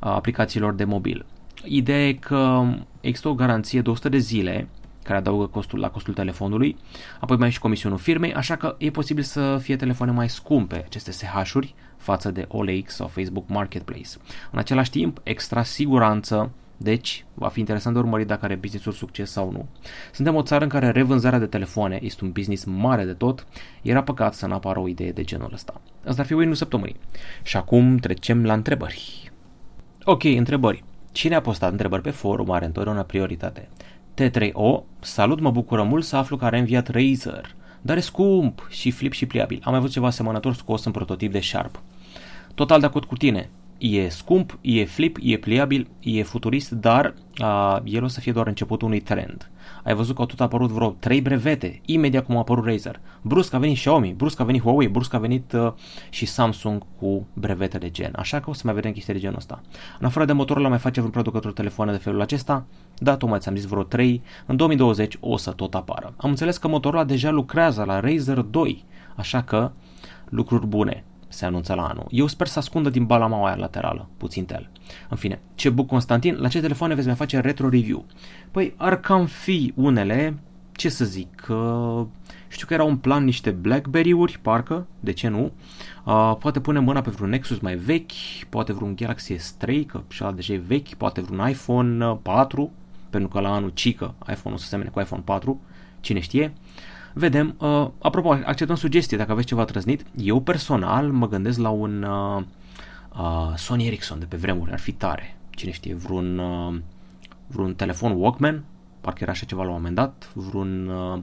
aplicațiilor 0.10 0.74
de 0.74 0.84
mobil. 0.84 1.25
Ideea 1.63 2.08
e 2.08 2.13
că 2.13 2.63
există 3.01 3.27
o 3.27 3.34
garanție 3.34 3.81
de 3.81 3.89
100 3.89 4.10
de 4.10 4.17
zile 4.17 4.67
care 5.03 5.17
adaugă 5.17 5.46
costul 5.46 5.79
la 5.79 5.89
costul 5.89 6.13
telefonului, 6.13 6.77
apoi 7.20 7.38
mai 7.38 7.48
e 7.48 7.51
și 7.51 7.60
comisionul 7.60 7.98
firmei, 7.98 8.34
așa 8.34 8.55
că 8.55 8.75
e 8.77 8.89
posibil 8.89 9.24
să 9.24 9.58
fie 9.62 9.75
telefoane 9.75 10.12
mai 10.12 10.29
scumpe 10.29 10.84
aceste 10.86 11.12
SH-uri 11.12 11.75
față 11.98 12.31
de 12.31 12.46
OLX 12.48 12.96
sau 12.96 13.08
Facebook 13.08 13.43
Marketplace. 13.48 14.10
În 14.51 14.60
același 14.60 14.89
timp, 14.89 15.20
extra 15.24 15.63
siguranță, 15.63 16.51
deci 16.77 17.25
va 17.34 17.48
fi 17.48 17.60
interesant 17.60 17.96
de 17.96 18.01
urmărit 18.01 18.27
dacă 18.27 18.46
are 18.46 18.55
business-ul 18.55 18.91
succes 18.91 19.31
sau 19.31 19.51
nu. 19.51 19.67
Suntem 20.12 20.36
o 20.36 20.41
țară 20.41 20.63
în 20.63 20.70
care 20.70 20.89
revânzarea 20.89 21.39
de 21.39 21.46
telefoane 21.46 22.00
este 22.01 22.24
un 22.24 22.31
business 22.31 22.63
mare 22.63 23.05
de 23.05 23.13
tot, 23.13 23.48
era 23.81 24.03
păcat 24.03 24.34
să 24.34 24.48
nu 24.48 24.53
apară 24.53 24.79
o 24.79 24.88
idee 24.88 25.12
de 25.12 25.24
genul 25.24 25.50
ăsta. 25.53 25.81
Asta 26.05 26.22
ar 26.22 26.27
fi 26.27 26.34
win 26.34 26.53
săptămânii. 26.53 26.96
Și 27.43 27.58
acum 27.58 27.98
trecem 27.98 28.46
la 28.46 28.53
întrebări. 28.53 29.30
Ok, 30.03 30.24
întrebări. 30.24 30.84
Cine 31.12 31.36
a 31.36 31.41
postat 31.41 31.72
întrebări 31.72 32.01
pe 32.01 32.10
forum 32.10 32.51
are 32.51 32.65
întotdeauna 32.65 33.01
prioritate. 33.01 33.70
T3O, 34.13 34.84
salut, 35.00 35.39
mă 35.39 35.51
bucură 35.51 35.84
mult 35.84 36.03
să 36.03 36.15
aflu 36.15 36.38
că 36.38 36.46
are 36.46 36.58
înviat 36.58 36.88
Razer, 36.88 37.55
dar 37.81 37.98
e 37.98 38.00
scump 38.00 38.67
și 38.70 38.91
flip 38.91 39.12
și 39.13 39.25
pliabil. 39.25 39.60
Am 39.63 39.72
mai 39.72 39.79
văzut 39.79 39.93
ceva 39.93 40.08
asemănător 40.08 40.53
scos 40.53 40.86
în 40.86 40.91
prototip 40.91 41.31
de 41.31 41.39
Sharp. 41.39 41.81
Total 42.55 42.79
de 42.79 42.86
acord 42.86 43.05
cu 43.05 43.15
tine. 43.15 43.50
E 43.83 44.09
scump, 44.09 44.57
e 44.61 44.85
flip, 44.85 45.17
e 45.21 45.38
pliabil, 45.38 45.88
e 46.00 46.23
futurist, 46.23 46.71
dar 46.71 47.13
uh, 47.41 47.77
el 47.83 48.03
o 48.03 48.07
să 48.07 48.19
fie 48.19 48.31
doar 48.31 48.47
începutul 48.47 48.88
unui 48.88 49.00
trend. 49.00 49.50
Ai 49.83 49.93
văzut 49.93 50.15
că 50.15 50.21
au 50.21 50.27
tot 50.27 50.41
apărut 50.41 50.69
vreo 50.69 50.89
3 50.89 51.21
brevete, 51.21 51.81
imediat 51.85 52.25
cum 52.25 52.35
a 52.35 52.39
apărut 52.39 52.65
Razer. 52.65 53.00
Brusc 53.21 53.53
a 53.53 53.57
venit 53.57 53.77
Xiaomi, 53.77 54.13
brusc 54.17 54.39
a 54.39 54.43
venit 54.43 54.61
Huawei, 54.61 54.88
brusc 54.88 55.13
a 55.13 55.17
venit 55.17 55.51
uh, 55.51 55.71
și 56.09 56.25
Samsung 56.25 56.83
cu 57.00 57.27
brevete 57.33 57.77
de 57.77 57.89
gen. 57.89 58.13
Așa 58.15 58.39
că 58.39 58.50
o 58.50 58.53
să 58.53 58.61
mai 58.65 58.73
vedem 58.73 58.91
chestii 58.91 59.13
de 59.13 59.19
genul 59.19 59.38
ăsta. 59.38 59.61
În 60.00 60.05
afară 60.05 60.25
de 60.25 60.33
motorul 60.33 60.67
mai 60.67 60.77
face 60.77 61.00
vreun 61.00 61.11
producător 61.11 61.53
telefoane 61.53 61.91
de 61.91 61.97
felul 61.97 62.21
acesta? 62.21 62.65
Da, 62.97 63.17
tocmai 63.17 63.39
ți-am 63.39 63.55
zis 63.55 63.65
vreo 63.65 63.83
3. 63.83 64.21
În 64.45 64.55
2020 64.55 65.17
o 65.19 65.38
să 65.38 65.51
tot 65.51 65.75
apară. 65.75 66.13
Am 66.17 66.29
înțeles 66.29 66.57
că 66.57 66.67
Motorola 66.67 67.03
deja 67.03 67.29
lucrează 67.29 67.83
la 67.83 68.00
Razer 68.00 68.39
2, 68.39 68.85
așa 69.15 69.43
că 69.43 69.71
lucruri 70.29 70.67
bune 70.67 71.03
se 71.31 71.45
anunță 71.45 71.73
la 71.73 71.88
anul. 71.88 72.05
Eu 72.09 72.27
sper 72.27 72.47
să 72.47 72.59
ascundă 72.59 72.89
din 72.89 73.05
balama 73.05 73.45
aia 73.45 73.55
laterală, 73.55 74.09
puțin 74.17 74.45
tel. 74.45 74.69
În 75.09 75.17
fine, 75.17 75.39
ce 75.55 75.69
buc 75.69 75.88
Constantin, 75.88 76.35
la 76.39 76.47
ce 76.47 76.61
telefoane 76.61 76.93
veți 76.93 77.07
mai 77.07 77.15
face 77.15 77.39
retro 77.39 77.69
review? 77.69 78.05
Păi 78.51 78.73
ar 78.77 79.00
cam 79.00 79.25
fi 79.25 79.73
unele, 79.75 80.39
ce 80.71 80.89
să 80.89 81.05
zic, 81.05 81.47
uh, 81.50 82.05
știu 82.47 82.67
că 82.67 82.73
era 82.73 82.83
un 82.83 82.97
plan 82.97 83.23
niște 83.23 83.51
Blackberry-uri, 83.51 84.39
parcă, 84.41 84.88
de 85.00 85.11
ce 85.11 85.27
nu? 85.27 85.51
Uh, 86.05 86.35
poate 86.39 86.59
pune 86.59 86.79
mâna 86.79 87.01
pe 87.01 87.09
vreun 87.09 87.29
Nexus 87.29 87.59
mai 87.59 87.75
vechi, 87.75 88.11
poate 88.50 88.73
vreun 88.73 88.95
Galaxy 88.95 89.35
S3, 89.35 89.85
că 89.88 90.01
și 90.07 90.23
ăla 90.23 90.33
deja 90.33 90.53
e 90.53 90.57
vechi, 90.57 90.93
poate 90.93 91.21
vreun 91.21 91.50
iPhone 91.50 92.05
4, 92.21 92.71
pentru 93.09 93.29
că 93.29 93.39
la 93.39 93.53
anul 93.53 93.69
cică 93.69 94.13
iPhone-ul 94.29 94.59
să 94.59 94.67
semene 94.67 94.89
cu 94.89 95.00
iPhone 95.00 95.21
4, 95.25 95.61
cine 96.00 96.19
știe. 96.19 96.53
Vedem, 97.13 97.55
uh, 97.57 97.89
apropo, 98.01 98.31
acceptăm 98.31 98.75
sugestii 98.75 99.17
dacă 99.17 99.31
aveți 99.31 99.47
ceva 99.47 99.65
trăznit. 99.65 100.05
Eu 100.15 100.41
personal 100.41 101.11
mă 101.11 101.27
gândesc 101.27 101.59
la 101.59 101.69
un 101.69 102.03
uh, 102.03 102.43
uh, 103.17 103.55
Sony 103.55 103.87
Ericsson 103.87 104.19
de 104.19 104.25
pe 104.25 104.37
vremuri, 104.37 104.71
ar 104.71 104.79
fi 104.79 104.91
tare. 104.91 105.35
Cine 105.49 105.71
știe, 105.71 105.95
vreun, 105.95 106.37
uh, 106.37 106.79
vreun 107.47 107.75
telefon 107.75 108.11
Walkman, 108.11 108.63
parcă 109.01 109.19
era 109.21 109.31
așa 109.31 109.45
ceva 109.45 109.61
la 109.63 109.69
un 109.69 109.75
moment 109.75 109.95
dat, 109.95 110.31
vreun 110.33 110.87
uh, 110.87 111.21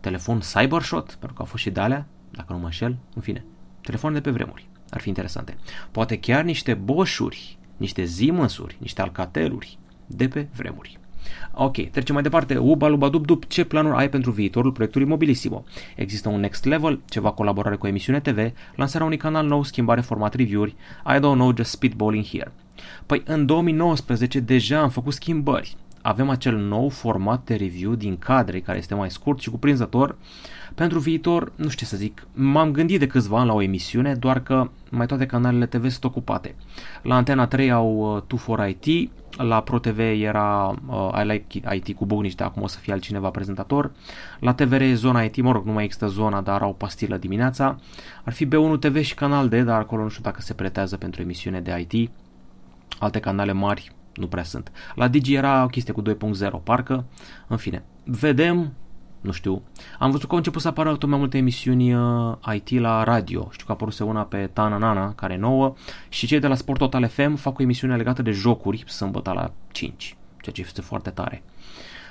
telefon 0.00 0.40
Cybershot, 0.54 1.06
pentru 1.06 1.36
că 1.36 1.42
a 1.42 1.44
fost 1.44 1.62
și 1.62 1.70
de 1.70 1.80
alea, 1.80 2.06
dacă 2.30 2.52
nu 2.52 2.58
mă 2.58 2.64
înșel, 2.64 2.96
în 3.14 3.22
fine, 3.22 3.44
telefoane 3.80 4.14
de 4.14 4.20
pe 4.20 4.30
vremuri, 4.30 4.68
ar 4.90 5.00
fi 5.00 5.08
interesante. 5.08 5.56
Poate 5.90 6.18
chiar 6.18 6.44
niște 6.44 6.74
boșuri, 6.74 7.58
niște 7.76 8.04
Siemens-uri, 8.04 8.76
niște 8.80 9.02
Alcateluri 9.02 9.78
de 10.06 10.28
pe 10.28 10.48
vremuri. 10.54 10.98
Ok, 11.54 11.90
trecem 11.90 12.14
mai 12.14 12.22
departe. 12.22 12.56
Uba, 12.56 12.88
luba, 12.88 13.08
dub, 13.08 13.26
dub, 13.26 13.44
ce 13.44 13.64
planuri 13.64 13.96
ai 13.96 14.08
pentru 14.08 14.30
viitorul 14.30 14.72
proiectului 14.72 15.06
Mobilissimo? 15.06 15.64
Există 15.96 16.28
un 16.28 16.40
next 16.40 16.64
level, 16.64 17.00
ceva 17.08 17.30
colaborare 17.30 17.76
cu 17.76 17.86
emisiune 17.86 18.20
TV, 18.20 18.52
lansarea 18.74 19.06
unui 19.06 19.18
canal 19.18 19.46
nou, 19.46 19.62
schimbare 19.62 20.00
format 20.00 20.34
review-uri, 20.34 20.74
I 21.06 21.16
don't 21.16 21.20
know, 21.20 21.52
just 21.56 21.70
spitballing 21.70 22.24
here. 22.24 22.52
Păi 23.06 23.22
în 23.24 23.46
2019 23.46 24.40
deja 24.40 24.80
am 24.80 24.88
făcut 24.88 25.12
schimbări. 25.12 25.76
Avem 26.02 26.28
acel 26.28 26.56
nou 26.56 26.88
format 26.88 27.44
de 27.44 27.54
review 27.54 27.94
din 27.94 28.16
cadre 28.16 28.60
care 28.60 28.78
este 28.78 28.94
mai 28.94 29.10
scurt 29.10 29.40
și 29.40 29.50
cuprinzător. 29.50 30.16
Pentru 30.74 30.98
viitor, 30.98 31.52
nu 31.54 31.68
știu 31.68 31.86
ce 31.86 31.92
să 31.92 31.96
zic, 31.96 32.26
m-am 32.34 32.70
gândit 32.70 32.98
de 32.98 33.06
câțiva 33.06 33.38
ani 33.38 33.46
la 33.46 33.54
o 33.54 33.62
emisiune, 33.62 34.14
doar 34.14 34.40
că 34.40 34.70
mai 34.90 35.06
toate 35.06 35.26
canalele 35.26 35.66
TV 35.66 35.88
sunt 35.88 36.04
ocupate. 36.04 36.54
La 37.02 37.14
Antena 37.14 37.46
3 37.46 37.70
au 37.70 38.14
uh, 38.16 38.22
2 38.26 38.38
for 38.38 38.74
IT, 38.78 39.10
la 39.36 39.62
ProTV 39.62 39.98
era 39.98 40.74
uh, 40.86 41.22
I 41.22 41.26
Like 41.26 41.74
IT 41.74 41.96
cu 41.96 42.06
Bognici, 42.06 42.34
de 42.34 42.44
acum 42.44 42.62
o 42.62 42.66
să 42.66 42.78
fie 42.78 42.92
altcineva 42.92 43.30
prezentator. 43.30 43.92
La 44.40 44.54
TVR 44.54 44.82
zona 44.94 45.22
IT, 45.22 45.42
mă 45.42 45.52
rog, 45.52 45.66
nu 45.66 45.72
mai 45.72 45.84
există 45.84 46.06
zona, 46.06 46.40
dar 46.40 46.62
au 46.62 46.74
pastilă 46.74 47.16
dimineața. 47.16 47.78
Ar 48.24 48.32
fi 48.32 48.46
B1 48.46 48.78
TV 48.80 49.00
și 49.00 49.14
Canal 49.14 49.48
D, 49.48 49.54
dar 49.54 49.80
acolo 49.80 50.02
nu 50.02 50.08
știu 50.08 50.22
dacă 50.22 50.40
se 50.40 50.54
pretează 50.54 50.96
pentru 50.96 51.22
emisiune 51.22 51.60
de 51.60 51.86
IT. 51.88 52.10
Alte 52.98 53.20
canale 53.20 53.52
mari 53.52 53.92
nu 54.14 54.26
prea 54.26 54.42
sunt. 54.42 54.72
La 54.94 55.08
Digi 55.08 55.34
era 55.34 55.64
o 55.64 55.66
chestie 55.66 55.92
cu 55.92 56.02
2.0, 56.02 56.62
parcă. 56.62 57.04
În 57.46 57.56
fine, 57.56 57.84
vedem, 58.04 58.72
nu 59.20 59.32
știu. 59.32 59.62
Am 59.98 60.10
văzut 60.10 60.26
că 60.26 60.30
au 60.30 60.36
început 60.36 60.60
să 60.60 60.68
apară 60.68 60.96
tot 60.96 61.08
mai 61.08 61.18
multe 61.18 61.36
emisiuni 61.36 61.94
uh, 61.94 62.34
IT 62.54 62.80
la 62.80 63.04
radio. 63.04 63.48
Știu 63.52 63.66
că 63.66 63.72
a 63.72 63.74
apărut 63.74 63.98
una 63.98 64.22
pe 64.22 64.50
Tana 64.52 64.76
Nana, 64.76 65.14
care 65.14 65.32
e 65.32 65.36
nouă, 65.36 65.74
și 66.08 66.26
cei 66.26 66.38
de 66.38 66.46
la 66.46 66.54
Sport 66.54 66.78
Total 66.78 67.08
FM 67.08 67.34
fac 67.34 67.58
o 67.58 67.62
emisiune 67.62 67.96
legată 67.96 68.22
de 68.22 68.30
jocuri 68.30 68.84
sâmbătă 68.86 69.32
la 69.34 69.52
5, 69.72 70.16
ceea 70.40 70.54
ce 70.54 70.60
este 70.60 70.80
foarte 70.80 71.10
tare. 71.10 71.42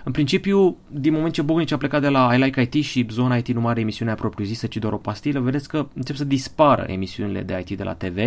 În 0.03 0.12
principiu, 0.12 0.77
din 0.88 1.13
moment 1.13 1.34
ce 1.34 1.41
Bognici 1.41 1.72
a 1.72 1.77
plecat 1.77 2.01
de 2.01 2.10
la 2.10 2.36
I 2.36 2.38
Like 2.38 2.62
IT 2.62 2.84
și 2.84 3.08
zona 3.10 3.36
IT 3.36 3.48
nu 3.48 3.67
are 3.67 3.79
emisiunea 3.79 4.15
propriu-zisă, 4.15 4.67
ci 4.67 4.77
doar 4.77 4.93
o 4.93 4.98
pastilă, 4.98 5.39
vedeți 5.39 5.67
că 5.67 5.88
încep 5.93 6.15
să 6.15 6.24
dispară 6.24 6.86
emisiunile 6.88 7.41
de 7.41 7.63
IT 7.67 7.77
de 7.77 7.84
la 7.84 7.93
TV, 7.93 8.17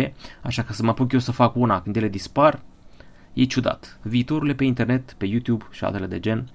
așa 0.41 0.63
că 0.63 0.73
să 0.73 0.83
mă 0.83 0.89
apuc 0.89 1.11
eu 1.11 1.19
să 1.19 1.31
fac 1.31 1.55
una 1.55 1.81
când 1.81 1.95
ele 1.95 2.07
dispar, 2.07 2.59
e 3.35 3.43
ciudat. 3.43 3.99
Viitorurile 4.01 4.53
pe 4.53 4.63
internet, 4.63 5.15
pe 5.17 5.25
YouTube 5.25 5.65
și 5.71 5.83
altele 5.83 6.05
de 6.05 6.19
gen. 6.19 6.49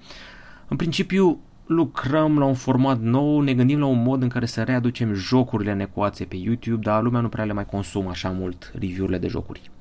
În 0.67 0.77
principiu, 0.77 1.39
lucrăm 1.65 2.37
la 2.37 2.45
un 2.45 2.53
format 2.53 2.99
nou, 2.99 3.41
ne 3.41 3.53
gândim 3.53 3.79
la 3.79 3.85
un 3.85 4.01
mod 4.03 4.21
în 4.21 4.27
care 4.27 4.45
să 4.45 4.63
readucem 4.63 5.13
jocurile 5.13 5.71
în 5.71 5.79
ecuație 5.79 6.25
pe 6.25 6.35
YouTube, 6.35 6.81
dar 6.83 7.01
lumea 7.01 7.21
nu 7.21 7.29
prea 7.29 7.43
le 7.43 7.53
mai 7.53 7.65
consumă 7.65 8.09
așa 8.09 8.29
mult 8.29 8.71
review-urile 8.79 9.17
de 9.17 9.27
jocuri. 9.27 9.71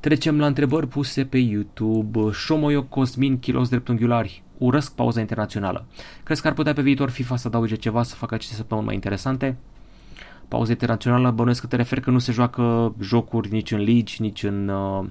Trecem 0.00 0.38
la 0.38 0.46
întrebări 0.46 0.88
puse 0.88 1.24
pe 1.24 1.38
YouTube. 1.38 2.20
Shomoyo 2.32 2.82
Cosmin 2.82 3.38
Kilos 3.38 3.68
dreptunghiulari. 3.68 4.42
Urăsc 4.58 4.94
pauza 4.94 5.20
internațională. 5.20 5.86
Crezi 6.22 6.40
că 6.40 6.48
ar 6.48 6.54
putea 6.54 6.72
pe 6.72 6.82
viitor 6.82 7.10
FIFA 7.10 7.36
să 7.36 7.48
adauge 7.48 7.74
ceva 7.74 8.02
să 8.02 8.14
facă 8.14 8.34
aceste 8.34 8.54
săptămâni 8.54 8.86
mai 8.86 8.94
interesante? 8.94 9.56
Pauza 10.48 10.70
internațională 10.70 11.30
bănuiesc 11.30 11.60
că 11.60 11.66
te 11.66 11.76
referi 11.76 12.00
că 12.00 12.10
nu 12.10 12.18
se 12.18 12.32
joacă 12.32 12.94
jocuri 13.00 13.52
nici 13.52 13.72
în 13.72 13.78
ligi, 13.78 14.22
nici 14.22 14.42
în 14.42 14.68
uh, 14.68 15.04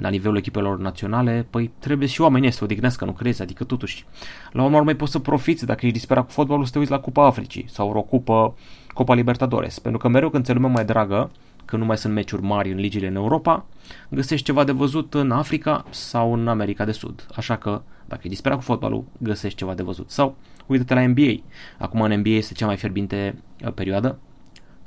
la 0.00 0.08
nivelul 0.08 0.36
echipelor 0.36 0.78
naționale, 0.78 1.46
păi 1.50 1.70
trebuie 1.78 2.08
și 2.08 2.20
oamenii 2.20 2.50
să 2.50 2.56
se 2.56 2.64
odihnească, 2.64 3.04
nu 3.04 3.12
crezi? 3.12 3.42
Adică 3.42 3.64
totuși, 3.64 4.06
la 4.52 4.64
urmă 4.64 4.80
mai 4.80 4.96
poți 4.96 5.12
să 5.12 5.18
profiți 5.18 5.66
dacă 5.66 5.86
ești 5.86 5.98
disperat 5.98 6.24
cu 6.24 6.30
fotbalul 6.30 6.64
să 6.64 6.72
te 6.72 6.78
uiți 6.78 6.90
la 6.90 7.00
Cupa 7.00 7.26
Africii 7.26 7.64
sau 7.68 7.90
o 7.90 8.02
cupă, 8.02 8.54
Copa 8.94 9.14
Libertadores. 9.14 9.78
Pentru 9.78 10.00
că 10.00 10.08
mereu 10.08 10.30
când 10.30 10.44
ți 10.44 10.52
lumea 10.52 10.70
mai 10.70 10.84
dragă, 10.84 11.30
când 11.64 11.82
nu 11.82 11.88
mai 11.88 11.98
sunt 11.98 12.14
meciuri 12.14 12.42
mari 12.42 12.72
în 12.72 12.78
ligile 12.78 13.06
în 13.06 13.14
Europa, 13.14 13.66
găsești 14.08 14.44
ceva 14.44 14.64
de 14.64 14.72
văzut 14.72 15.14
în 15.14 15.30
Africa 15.30 15.84
sau 15.90 16.32
în 16.32 16.48
America 16.48 16.84
de 16.84 16.92
Sud. 16.92 17.26
Așa 17.36 17.56
că, 17.56 17.82
dacă 18.06 18.20
e 18.24 18.28
disperat 18.28 18.56
cu 18.56 18.64
fotbalul, 18.64 19.04
găsești 19.18 19.58
ceva 19.58 19.74
de 19.74 19.82
văzut. 19.82 20.10
Sau, 20.10 20.36
uite-te 20.66 20.94
la 20.94 21.06
NBA. 21.06 21.32
Acum 21.78 22.00
în 22.00 22.12
NBA 22.12 22.28
este 22.28 22.54
cea 22.54 22.66
mai 22.66 22.76
fierbinte 22.76 23.42
uh, 23.64 23.72
perioadă, 23.72 24.18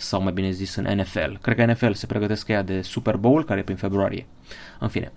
sau 0.03 0.21
mai 0.21 0.31
bine 0.31 0.49
zis 0.49 0.75
în 0.75 0.97
NFL. 0.97 1.37
Cred 1.41 1.55
că 1.55 1.65
NFL 1.65 1.91
se 1.91 2.05
pregătesc 2.05 2.47
ea 2.47 2.61
de 2.61 2.81
Super 2.81 3.17
Bowl, 3.17 3.43
care 3.43 3.59
e 3.59 3.63
prin 3.63 3.75
februarie. 3.75 4.25
În 4.79 4.87
fine. 4.87 5.11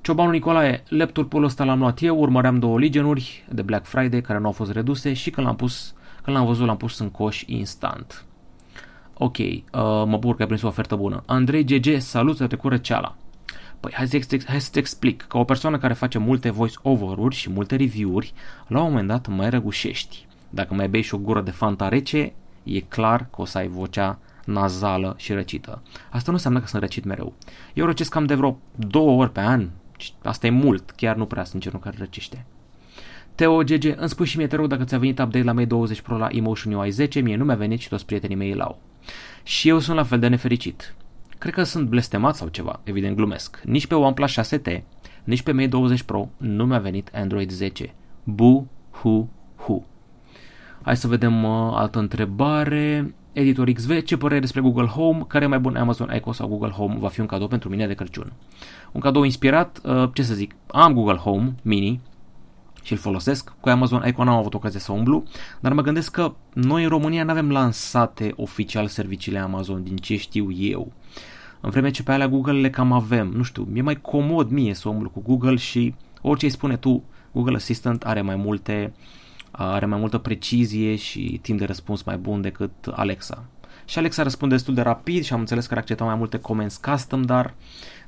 Ciobanu 0.00 0.30
Nicolae, 0.30 0.82
laptopul 0.88 1.44
ăsta 1.44 1.64
l-am 1.64 1.78
luat 1.78 2.02
eu, 2.02 2.18
urmăream 2.18 2.58
două 2.58 2.78
Legionuri 2.78 3.44
de 3.50 3.62
Black 3.62 3.86
Friday 3.86 4.20
care 4.20 4.38
nu 4.38 4.46
au 4.46 4.52
fost 4.52 4.72
reduse 4.72 5.12
și 5.12 5.30
când 5.30 5.46
l-am 5.46 5.56
pus, 5.56 5.94
când 6.22 6.36
l-am 6.36 6.46
văzut 6.46 6.66
l-am 6.66 6.76
pus 6.76 6.98
în 6.98 7.10
coș 7.10 7.42
instant. 7.46 8.24
Ok, 9.14 9.38
uh, 9.38 9.60
mă 10.06 10.16
bucur 10.20 10.36
că 10.36 10.42
ai 10.42 10.48
prins 10.48 10.62
o 10.62 10.66
ofertă 10.66 10.96
bună. 10.96 11.22
Andrei 11.26 11.64
GG, 11.64 11.98
salut, 11.98 12.36
să 12.36 12.46
te 12.46 12.56
cură 12.56 12.76
ceala. 12.76 13.16
Păi 13.80 13.92
hai 13.94 14.06
să, 14.06 14.18
hai 14.46 14.60
să 14.60 14.70
te 14.72 14.78
explic. 14.78 15.22
Ca 15.22 15.38
o 15.38 15.44
persoană 15.44 15.78
care 15.78 15.92
face 15.92 16.18
multe 16.18 16.50
voice-over-uri 16.50 17.34
și 17.34 17.50
multe 17.50 17.76
review-uri, 17.76 18.32
la 18.66 18.82
un 18.82 18.88
moment 18.88 19.08
dat 19.08 19.26
mai 19.26 19.50
răgușești. 19.50 20.26
Dacă 20.50 20.74
mai 20.74 20.88
bei 20.88 21.02
și 21.02 21.14
o 21.14 21.18
gură 21.18 21.40
de 21.40 21.50
fanta 21.50 21.88
rece, 21.88 22.32
e 22.62 22.80
clar 22.80 23.20
că 23.20 23.40
o 23.40 23.44
să 23.44 23.58
ai 23.58 23.68
vocea 23.68 24.18
nazală 24.46 25.14
și 25.18 25.32
răcită. 25.32 25.82
Asta 26.10 26.24
nu 26.26 26.32
înseamnă 26.32 26.60
că 26.60 26.66
sunt 26.66 26.82
răcit 26.82 27.04
mereu. 27.04 27.34
Eu 27.74 27.86
răcesc 27.86 28.10
cam 28.10 28.24
de 28.24 28.34
vreo 28.34 28.58
două 28.76 29.20
ori 29.20 29.32
pe 29.32 29.40
an. 29.40 29.68
Asta 30.22 30.46
e 30.46 30.50
mult, 30.50 30.90
chiar 30.90 31.16
nu 31.16 31.26
prea 31.26 31.44
sunt 31.44 31.62
genul 31.62 31.80
care 31.80 31.96
răcește. 31.98 32.46
Teo 33.34 33.56
GG, 33.56 33.94
îmi 33.96 34.08
spui 34.08 34.26
și 34.26 34.36
mie, 34.36 34.46
te 34.46 34.56
rog, 34.56 34.66
dacă 34.66 34.84
ți-a 34.84 34.98
venit 34.98 35.18
update 35.18 35.44
la 35.44 35.52
Mate 35.52 35.66
20 35.66 36.00
Pro 36.00 36.16
la 36.16 36.28
Emotion 36.30 36.72
UI 36.72 36.90
10, 36.90 37.20
mie 37.20 37.36
nu 37.36 37.44
mi-a 37.44 37.54
venit 37.54 37.80
și 37.80 37.88
toți 37.88 38.06
prietenii 38.06 38.36
mei 38.36 38.54
l-au. 38.54 38.80
Și 39.42 39.68
eu 39.68 39.78
sunt 39.78 39.96
la 39.96 40.02
fel 40.02 40.18
de 40.18 40.28
nefericit. 40.28 40.94
Cred 41.38 41.54
că 41.54 41.62
sunt 41.62 41.88
blestemat 41.88 42.36
sau 42.36 42.48
ceva, 42.48 42.80
evident 42.84 43.16
glumesc. 43.16 43.60
Nici 43.64 43.86
pe 43.86 43.94
OnePlus 43.94 44.38
6T, 44.40 44.82
nici 45.24 45.42
pe 45.42 45.52
Mate 45.52 45.66
20 45.66 46.02
Pro 46.02 46.28
nu 46.36 46.66
mi-a 46.66 46.78
venit 46.78 47.10
Android 47.14 47.50
10. 47.50 47.94
Bu, 48.24 48.66
hu, 48.90 49.28
hu. 49.56 49.86
Hai 50.82 50.96
să 50.96 51.06
vedem 51.06 51.44
uh, 51.44 51.72
altă 51.74 51.98
întrebare. 51.98 53.14
Editor 53.38 53.70
XV, 53.70 54.02
ce 54.02 54.16
părere 54.16 54.40
despre 54.40 54.60
Google 54.60 54.86
Home, 54.86 55.24
care 55.28 55.44
e 55.44 55.48
mai 55.48 55.58
bun 55.58 55.76
Amazon 55.76 56.10
Echo 56.10 56.32
sau 56.32 56.48
Google 56.48 56.70
Home, 56.70 56.96
va 56.98 57.08
fi 57.08 57.20
un 57.20 57.26
cadou 57.26 57.48
pentru 57.48 57.68
mine 57.68 57.86
de 57.86 57.94
Crăciun. 57.94 58.32
Un 58.92 59.00
cadou 59.00 59.22
inspirat, 59.22 59.80
uh, 59.84 60.08
ce 60.12 60.22
să 60.22 60.34
zic, 60.34 60.54
am 60.66 60.92
Google 60.92 61.16
Home 61.16 61.54
Mini 61.62 62.00
și 62.82 62.92
îl 62.92 62.98
folosesc, 62.98 63.52
cu 63.60 63.68
Amazon 63.68 64.02
Echo 64.04 64.24
n-am 64.24 64.36
avut 64.36 64.54
ocazia 64.54 64.80
să 64.80 64.92
umblu, 64.92 65.24
dar 65.60 65.72
mă 65.72 65.82
gândesc 65.82 66.10
că 66.10 66.34
noi 66.52 66.82
în 66.82 66.88
România 66.88 67.24
nu 67.24 67.30
avem 67.30 67.50
lansate 67.50 68.32
oficial 68.36 68.86
serviciile 68.86 69.38
Amazon, 69.38 69.82
din 69.82 69.96
ce 69.96 70.16
știu 70.16 70.52
eu. 70.52 70.92
În 71.60 71.70
vreme 71.70 71.90
ce 71.90 72.02
pe 72.02 72.12
alea 72.12 72.28
Google 72.28 72.60
le 72.60 72.70
cam 72.70 72.92
avem, 72.92 73.28
nu 73.28 73.42
știu, 73.42 73.62
mi-e 73.70 73.82
mai 73.82 74.00
comod 74.00 74.50
mie 74.50 74.74
să 74.74 74.88
umblu 74.88 75.08
cu 75.08 75.20
Google 75.20 75.56
și 75.56 75.94
orice 76.22 76.44
îi 76.44 76.50
spune 76.50 76.76
tu, 76.76 77.04
Google 77.32 77.56
Assistant 77.56 78.02
are 78.02 78.20
mai 78.20 78.36
multe 78.36 78.92
uh, 78.92 79.24
are 79.56 79.86
mai 79.86 79.98
multă 79.98 80.18
precizie 80.18 80.96
și 80.96 81.38
timp 81.42 81.58
de 81.58 81.64
răspuns 81.64 82.02
mai 82.02 82.16
bun 82.16 82.40
decât 82.40 82.70
Alexa. 82.90 83.44
și 83.84 83.98
Alexa 83.98 84.22
răspunde 84.22 84.54
destul 84.54 84.74
de 84.74 84.80
rapid 84.80 85.24
și 85.24 85.32
am 85.32 85.38
înțeles 85.38 85.66
că 85.66 85.72
ar 85.72 85.78
accepta 85.78 86.04
mai 86.04 86.14
multe 86.14 86.38
comments 86.38 86.76
custom, 86.76 87.22
dar 87.22 87.54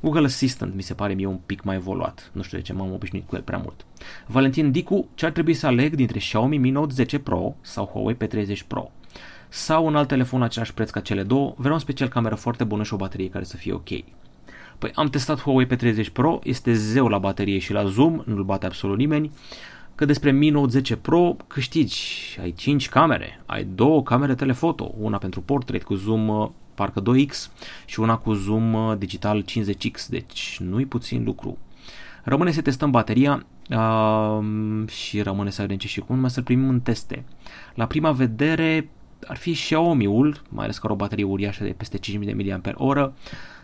Google 0.01 0.25
Assistant 0.25 0.75
mi 0.75 0.83
se 0.83 0.95
pare 0.95 1.15
mie 1.15 1.27
un 1.27 1.39
pic 1.47 1.63
mai 1.63 1.75
evoluat. 1.75 2.31
Nu 2.33 2.43
știu 2.43 2.59
de 2.59 2.65
ce 2.65 2.73
m-am 2.73 2.93
obișnuit 2.93 3.27
cu 3.27 3.37
el 3.37 3.43
prea 3.43 3.59
mult. 3.59 3.87
Valentin 4.27 4.71
Dicu, 4.71 5.09
ce 5.15 5.27
ar 5.27 5.33
trebui 5.33 5.55
să 5.55 5.67
aleg 5.67 5.95
dintre 5.95 6.19
Xiaomi 6.19 6.59
Mi 6.59 6.71
Note 6.71 6.95
10 6.95 7.19
Pro 7.19 7.57
sau 7.61 7.85
Huawei 7.85 8.17
P30 8.17 8.67
Pro? 8.67 8.91
Sau 9.49 9.87
un 9.87 9.97
alt 9.97 10.09
telefon 10.09 10.43
același 10.43 10.75
preț 10.75 10.91
ca 10.91 11.01
cele 11.01 11.23
două, 11.23 11.55
vreau 11.57 11.75
în 11.75 11.81
special 11.81 12.09
cameră 12.09 12.35
foarte 12.35 12.65
bună 12.65 12.83
și 12.83 12.95
o 12.95 12.97
baterie 12.97 13.29
care 13.29 13.45
să 13.45 13.57
fie 13.57 13.73
ok. 13.73 13.89
Păi 14.79 14.91
am 14.95 15.09
testat 15.09 15.41
Huawei 15.41 15.67
P30 15.67 16.13
Pro, 16.13 16.39
este 16.43 16.73
zeu 16.73 17.09
la 17.09 17.19
baterie 17.19 17.59
și 17.59 17.73
la 17.73 17.85
zoom, 17.85 18.23
nu-l 18.25 18.45
bate 18.45 18.67
absolut 18.67 18.97
nimeni 18.97 19.31
că 19.99 20.05
despre 20.05 20.31
Mi 20.31 20.51
Note 20.51 20.71
10 20.71 20.97
Pro 20.97 21.37
câștigi, 21.47 22.39
ai 22.41 22.53
5 22.53 22.89
camere, 22.89 23.41
ai 23.47 23.65
două 23.65 24.03
camere 24.03 24.35
telefoto, 24.35 24.95
una 24.99 25.19
pentru 25.19 25.41
portrait 25.41 25.83
cu 25.83 25.95
zoom 25.95 26.29
uh, 26.29 26.49
parcă 26.75 27.03
2x 27.03 27.53
și 27.85 28.01
una 28.01 28.17
cu 28.17 28.33
zoom 28.33 28.75
uh, 28.75 28.99
digital 28.99 29.45
50x, 29.45 30.09
deci 30.09 30.59
nu-i 30.61 30.87
puțin 30.87 31.25
lucru. 31.25 31.59
Rămâne 32.23 32.51
să 32.51 32.61
testăm 32.61 32.91
bateria 32.91 33.47
uh, 33.71 34.89
și 34.89 35.23
rămâne 35.23 35.51
să 35.51 35.61
vedem 35.61 35.77
ce 35.77 35.89
și 35.89 36.01
cum, 36.01 36.19
mai 36.19 36.31
să-l 36.31 36.43
primim 36.43 36.69
în 36.69 36.81
teste. 36.81 37.25
La 37.75 37.87
prima 37.87 38.13
vedere 38.13 38.89
ar 39.27 39.37
fi 39.37 39.53
Xiaomi-ul, 39.53 40.43
mai 40.49 40.65
ales 40.65 40.79
că 40.79 40.85
are 40.85 40.93
o 40.93 40.97
baterie 40.97 41.25
uriașă 41.25 41.65
de 41.65 41.75
peste 41.77 41.99
5000 41.99 42.61
mAh 42.65 43.11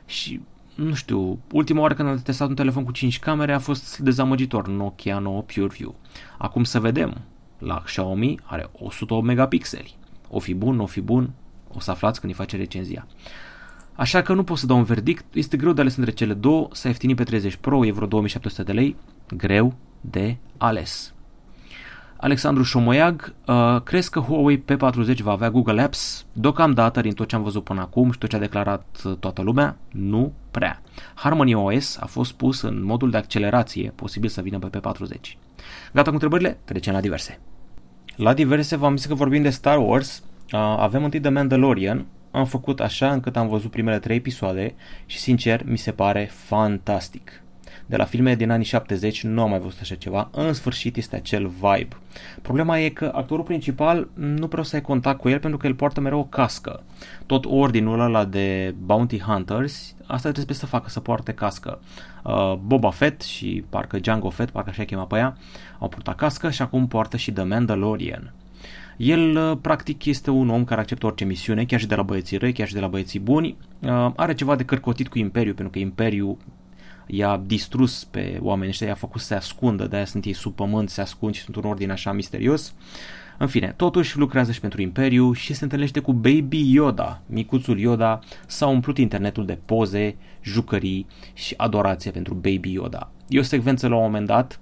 și 0.07 0.41
nu 0.75 0.95
știu, 0.95 1.39
ultima 1.53 1.81
oară 1.81 1.95
când 1.95 2.09
am 2.09 2.19
testat 2.19 2.49
un 2.49 2.55
telefon 2.55 2.85
cu 2.85 2.93
5 2.93 3.19
camere 3.19 3.53
a 3.53 3.59
fost 3.59 3.99
dezamăgitor, 3.99 4.69
Nokia 4.69 5.19
9 5.19 5.43
PureView. 5.43 5.95
Acum 6.39 6.65
să 6.65 6.81
vedem, 6.81 7.21
la 7.59 7.83
Xiaomi 7.85 8.39
are 8.43 8.71
108 8.73 9.27
megapixeli. 9.27 9.97
O 10.29 10.39
fi 10.39 10.55
bun, 10.55 10.81
o 10.81 10.87
fi 10.87 11.01
bun, 11.01 11.31
o 11.73 11.81
să 11.81 11.91
aflați 11.91 12.21
când 12.21 12.33
îi 12.33 12.39
face 12.39 12.57
recenzia. 12.57 13.07
Așa 13.95 14.23
că 14.23 14.35
nu 14.35 14.45
pot 14.45 14.59
să 14.59 14.67
dau 14.67 14.77
un 14.77 14.85
verdict, 14.85 15.35
este 15.35 15.57
greu 15.57 15.73
de 15.73 15.81
ales 15.81 15.97
între 15.97 16.13
cele 16.13 16.35
două, 16.35 16.69
s-a 16.73 16.89
ieftinit 16.89 17.17
pe 17.17 17.25
30 17.25 17.57
Pro, 17.57 17.85
e 17.85 17.93
vreo 17.93 18.07
2700 18.07 18.63
de 18.73 18.73
lei, 18.73 18.97
greu 19.37 19.75
de 20.01 20.37
ales. 20.57 21.14
Alexandru 22.25 22.63
Șomoiag, 22.63 23.35
uh, 23.47 23.81
crezi 23.83 24.11
că 24.11 24.21
Huawei 24.21 24.65
P40 24.65 25.17
va 25.23 25.31
avea 25.31 25.51
Google 25.51 25.83
Apps? 25.83 26.27
Deocamdată, 26.33 27.01
din 27.01 27.13
tot 27.13 27.29
ce 27.29 27.37
am 27.37 27.43
văzut 27.43 27.65
până 27.65 27.81
acum 27.81 28.13
și 28.13 28.19
tot 28.19 28.29
ce 28.29 28.37
a 28.37 28.39
declarat 28.39 28.85
uh, 29.05 29.17
toată 29.21 29.43
lumea, 29.43 29.77
nu 29.91 30.33
prea. 30.51 30.83
Harmony 31.15 31.55
OS 31.55 31.99
a 32.01 32.07
fost 32.07 32.33
pus 32.33 32.63
în 32.63 32.85
modul 32.85 33.11
de 33.11 33.17
accelerație, 33.17 33.93
posibil 33.95 34.29
să 34.29 34.41
vină 34.41 34.59
pe 34.59 34.79
P40. 34.79 35.17
Gata 35.93 36.07
cu 36.07 36.13
întrebările? 36.13 36.59
Trecem 36.65 36.93
la 36.93 37.01
diverse. 37.01 37.39
La 38.17 38.35
diverse 38.35 38.77
v-am 38.77 38.97
zis 38.97 39.07
că 39.07 39.15
vorbim 39.15 39.43
de 39.43 39.51
Star 39.51 39.79
Wars. 39.79 40.23
Uh, 40.53 40.59
avem 40.59 41.05
întâi 41.05 41.21
The 41.21 41.31
Mandalorian. 41.31 42.07
Am 42.31 42.45
făcut 42.45 42.81
așa 42.81 43.13
încât 43.13 43.37
am 43.37 43.49
văzut 43.49 43.71
primele 43.71 43.99
trei 43.99 44.17
episoade 44.17 44.75
și 45.07 45.19
sincer 45.19 45.65
mi 45.65 45.79
se 45.79 45.93
pare 45.93 46.31
fantastic 46.33 47.44
de 47.87 47.97
la 47.97 48.05
filme 48.05 48.35
din 48.35 48.51
anii 48.51 48.65
70 48.65 49.23
nu 49.25 49.43
am 49.43 49.51
mai 49.51 49.59
văzut 49.59 49.79
așa 49.81 49.95
ceva, 49.95 50.29
în 50.33 50.53
sfârșit 50.53 50.97
este 50.97 51.17
acel 51.17 51.47
vibe. 51.47 51.97
Problema 52.43 52.79
e 52.79 52.89
că 52.89 53.11
actorul 53.15 53.45
principal 53.45 54.09
nu 54.15 54.49
prea 54.49 54.63
să 54.63 54.77
ai 54.77 54.83
contact 54.83 55.21
cu 55.21 55.29
el 55.29 55.39
pentru 55.39 55.59
că 55.59 55.67
el 55.67 55.75
poartă 55.75 56.01
mereu 56.01 56.19
o 56.19 56.25
cască. 56.25 56.83
Tot 57.27 57.45
ordinul 57.45 58.01
ăla 58.01 58.25
de 58.25 58.75
Bounty 58.79 59.21
Hunters, 59.21 59.95
asta 60.07 60.31
trebuie 60.31 60.57
să 60.57 60.67
facă, 60.67 60.89
să 60.89 61.01
poarte 61.01 61.33
cască. 61.33 61.81
Uh, 62.25 62.55
Boba 62.55 62.91
Fett 62.91 63.23
și 63.23 63.65
parcă 63.69 63.99
Django 63.99 64.31
Fett, 64.31 64.51
parcă 64.51 64.71
așa 64.71 64.85
chema 64.85 65.05
pe 65.05 65.17
ea, 65.17 65.37
au 65.79 65.89
purtat 65.89 66.17
cască 66.17 66.51
și 66.51 66.63
acum 66.63 66.89
poartă 66.89 67.17
și 67.17 67.33
The 67.33 67.45
Mandalorian. 67.45 68.33
El, 68.97 69.37
uh, 69.37 69.59
practic, 69.61 70.05
este 70.05 70.31
un 70.31 70.49
om 70.49 70.65
care 70.65 70.81
acceptă 70.81 71.07
orice 71.07 71.25
misiune, 71.25 71.65
chiar 71.65 71.81
și 71.81 71.87
de 71.87 71.95
la 71.95 72.03
băieții 72.03 72.37
răi, 72.37 72.53
chiar 72.53 72.67
și 72.67 72.75
de 72.75 72.81
la 72.81 72.87
băieții 72.87 73.21
buni. 73.21 73.57
Uh, 73.81 74.11
are 74.17 74.35
ceva 74.35 74.57
de 74.57 74.65
cărcotit 74.65 75.09
cu 75.09 75.19
Imperiul, 75.19 75.55
pentru 75.55 75.73
că 75.73 75.79
Imperiul 75.79 76.37
i-a 77.07 77.43
distrus 77.47 78.05
pe 78.05 78.39
oamenii 78.41 78.71
ăștia, 78.71 78.87
i-a 78.87 78.95
făcut 78.95 79.21
să 79.21 79.27
se 79.27 79.35
ascundă, 79.35 79.87
de-aia 79.87 80.05
sunt 80.05 80.25
ei 80.25 80.33
sub 80.33 80.55
pământ, 80.55 80.91
se 80.91 81.01
ascund 81.01 81.35
și 81.35 81.43
sunt 81.43 81.57
un 81.57 81.65
ordine 81.65 81.93
așa 81.93 82.13
misterios. 82.13 82.75
În 83.39 83.47
fine, 83.47 83.75
totuși 83.77 84.19
lucrează 84.19 84.53
și 84.53 84.61
pentru 84.61 84.83
Imperiu 84.83 85.33
și 85.33 85.55
se 85.55 85.65
întâlnește 85.65 86.01
cu 86.01 86.13
Baby 86.13 86.73
Yoda. 86.73 87.21
Micuțul 87.27 87.79
Yoda 87.79 88.19
s-a 88.47 88.67
umplut 88.67 88.99
internetul 88.99 89.47
de 89.47 89.59
poze, 89.65 90.17
jucării 90.43 91.07
și 91.33 91.55
adorație 91.57 92.11
pentru 92.11 92.35
Baby 92.35 92.73
Yoda. 92.73 93.11
E 93.29 93.39
o 93.39 93.43
secvență 93.43 93.89
la 93.89 93.97
un 93.97 94.03
moment 94.03 94.27
dat, 94.27 94.61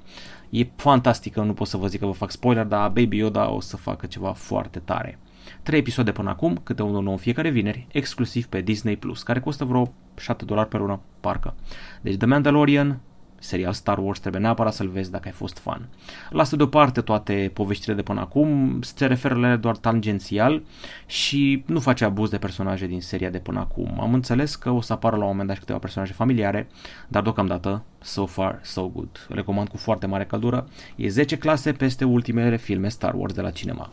e 0.51 0.67
fantastică, 0.77 1.43
nu 1.43 1.53
pot 1.53 1.67
să 1.67 1.77
vă 1.77 1.87
zic 1.87 2.01
că 2.01 2.07
vă 2.07 2.13
fac 2.13 2.31
spoiler, 2.31 2.65
dar 2.65 2.91
Baby 2.91 3.17
Yoda 3.17 3.51
o 3.51 3.61
să 3.61 3.77
facă 3.77 4.07
ceva 4.07 4.33
foarte 4.33 4.79
tare. 4.79 5.19
Trei 5.63 5.79
episoade 5.79 6.13
până 6.13 6.31
acum, 6.31 6.61
câte 6.63 6.83
unul 6.83 7.03
nou 7.03 7.17
fiecare 7.17 7.51
vineri, 7.51 7.87
exclusiv 7.93 8.47
pe 8.47 8.61
Disney+, 8.61 8.97
Plus, 8.97 9.23
care 9.23 9.41
costă 9.41 9.65
vreo 9.65 9.93
7 10.19 10.45
dolari 10.45 10.69
pe 10.69 10.77
lună, 10.77 11.01
parcă. 11.21 11.55
Deci 12.01 12.17
The 12.17 12.27
Mandalorian, 12.27 13.01
serial 13.39 13.73
Star 13.73 13.99
Wars, 13.99 14.19
trebuie 14.19 14.43
neapărat 14.43 14.73
să-l 14.73 14.89
vezi 14.89 15.11
dacă 15.11 15.23
ai 15.27 15.33
fost 15.33 15.59
fan. 15.59 15.89
Lasă 16.31 16.57
deoparte 16.57 17.01
toate 17.01 17.51
poveștile 17.55 17.95
de 17.95 18.03
până 18.03 18.21
acum, 18.21 18.79
se 18.81 19.07
referă 19.07 19.35
la 19.35 19.47
ele 19.47 19.57
doar 19.57 19.77
tangențial 19.77 20.63
și 21.07 21.63
nu 21.67 21.81
face 21.81 22.05
abuz 22.05 22.31
de 22.31 22.39
personaje 22.39 22.87
din 22.87 23.01
seria 23.01 23.31
de 23.31 23.39
până 23.39 23.59
acum. 23.59 24.01
Am 24.01 24.15
înțeles 24.15 24.55
că 24.55 24.71
o 24.71 24.81
să 24.81 24.93
apară 24.93 25.17
la 25.17 25.23
un 25.23 25.29
moment 25.29 25.47
dat 25.47 25.55
și 25.55 25.61
câteva 25.63 25.79
personaje 25.79 26.13
familiare, 26.13 26.69
dar 27.09 27.23
deocamdată, 27.23 27.83
so 28.01 28.27
far, 28.27 28.59
so 28.63 28.89
good. 28.89 29.27
Recomand 29.29 29.69
cu 29.69 29.77
foarte 29.77 30.07
mare 30.07 30.25
căldură. 30.25 30.69
E 30.97 31.09
10 31.09 31.39
clase 31.39 31.73
peste 31.73 32.05
ultimele 32.05 32.57
filme 32.57 32.89
Star 32.89 33.15
Wars 33.15 33.35
de 33.35 33.41
la 33.41 33.51
cinema. 33.51 33.91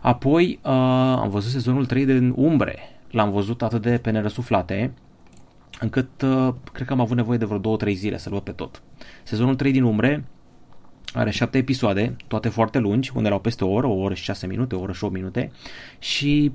Apoi 0.00 0.58
uh, 0.62 0.70
am 1.20 1.30
văzut 1.30 1.50
sezonul 1.50 1.86
3 1.86 2.04
din 2.04 2.32
Umbre. 2.36 2.78
L-am 3.10 3.30
văzut 3.30 3.62
atât 3.62 3.82
de 3.82 3.98
pe 4.02 4.10
nerăsuflate, 4.10 4.92
încât 5.80 6.22
uh, 6.22 6.54
cred 6.72 6.86
că 6.86 6.92
am 6.92 7.00
avut 7.00 7.16
nevoie 7.16 7.38
de 7.38 7.44
vreo 7.44 7.76
2-3 7.76 7.92
zile 7.92 8.18
să-l 8.18 8.32
văd 8.32 8.42
pe 8.42 8.50
tot. 8.50 8.82
Sezonul 9.22 9.54
3 9.54 9.72
din 9.72 9.82
Umbre 9.82 10.24
are 11.14 11.30
7 11.30 11.58
episoade, 11.58 12.16
toate 12.26 12.48
foarte 12.48 12.78
lungi, 12.78 13.10
unde 13.14 13.28
erau 13.28 13.40
peste 13.40 13.64
o 13.64 13.70
oră, 13.70 13.86
o 13.86 14.00
oră 14.00 14.14
și 14.14 14.22
6 14.22 14.46
minute, 14.46 14.74
o 14.74 14.80
oră 14.80 14.92
și 14.92 15.04
8 15.04 15.14
minute 15.14 15.50
și 15.98 16.52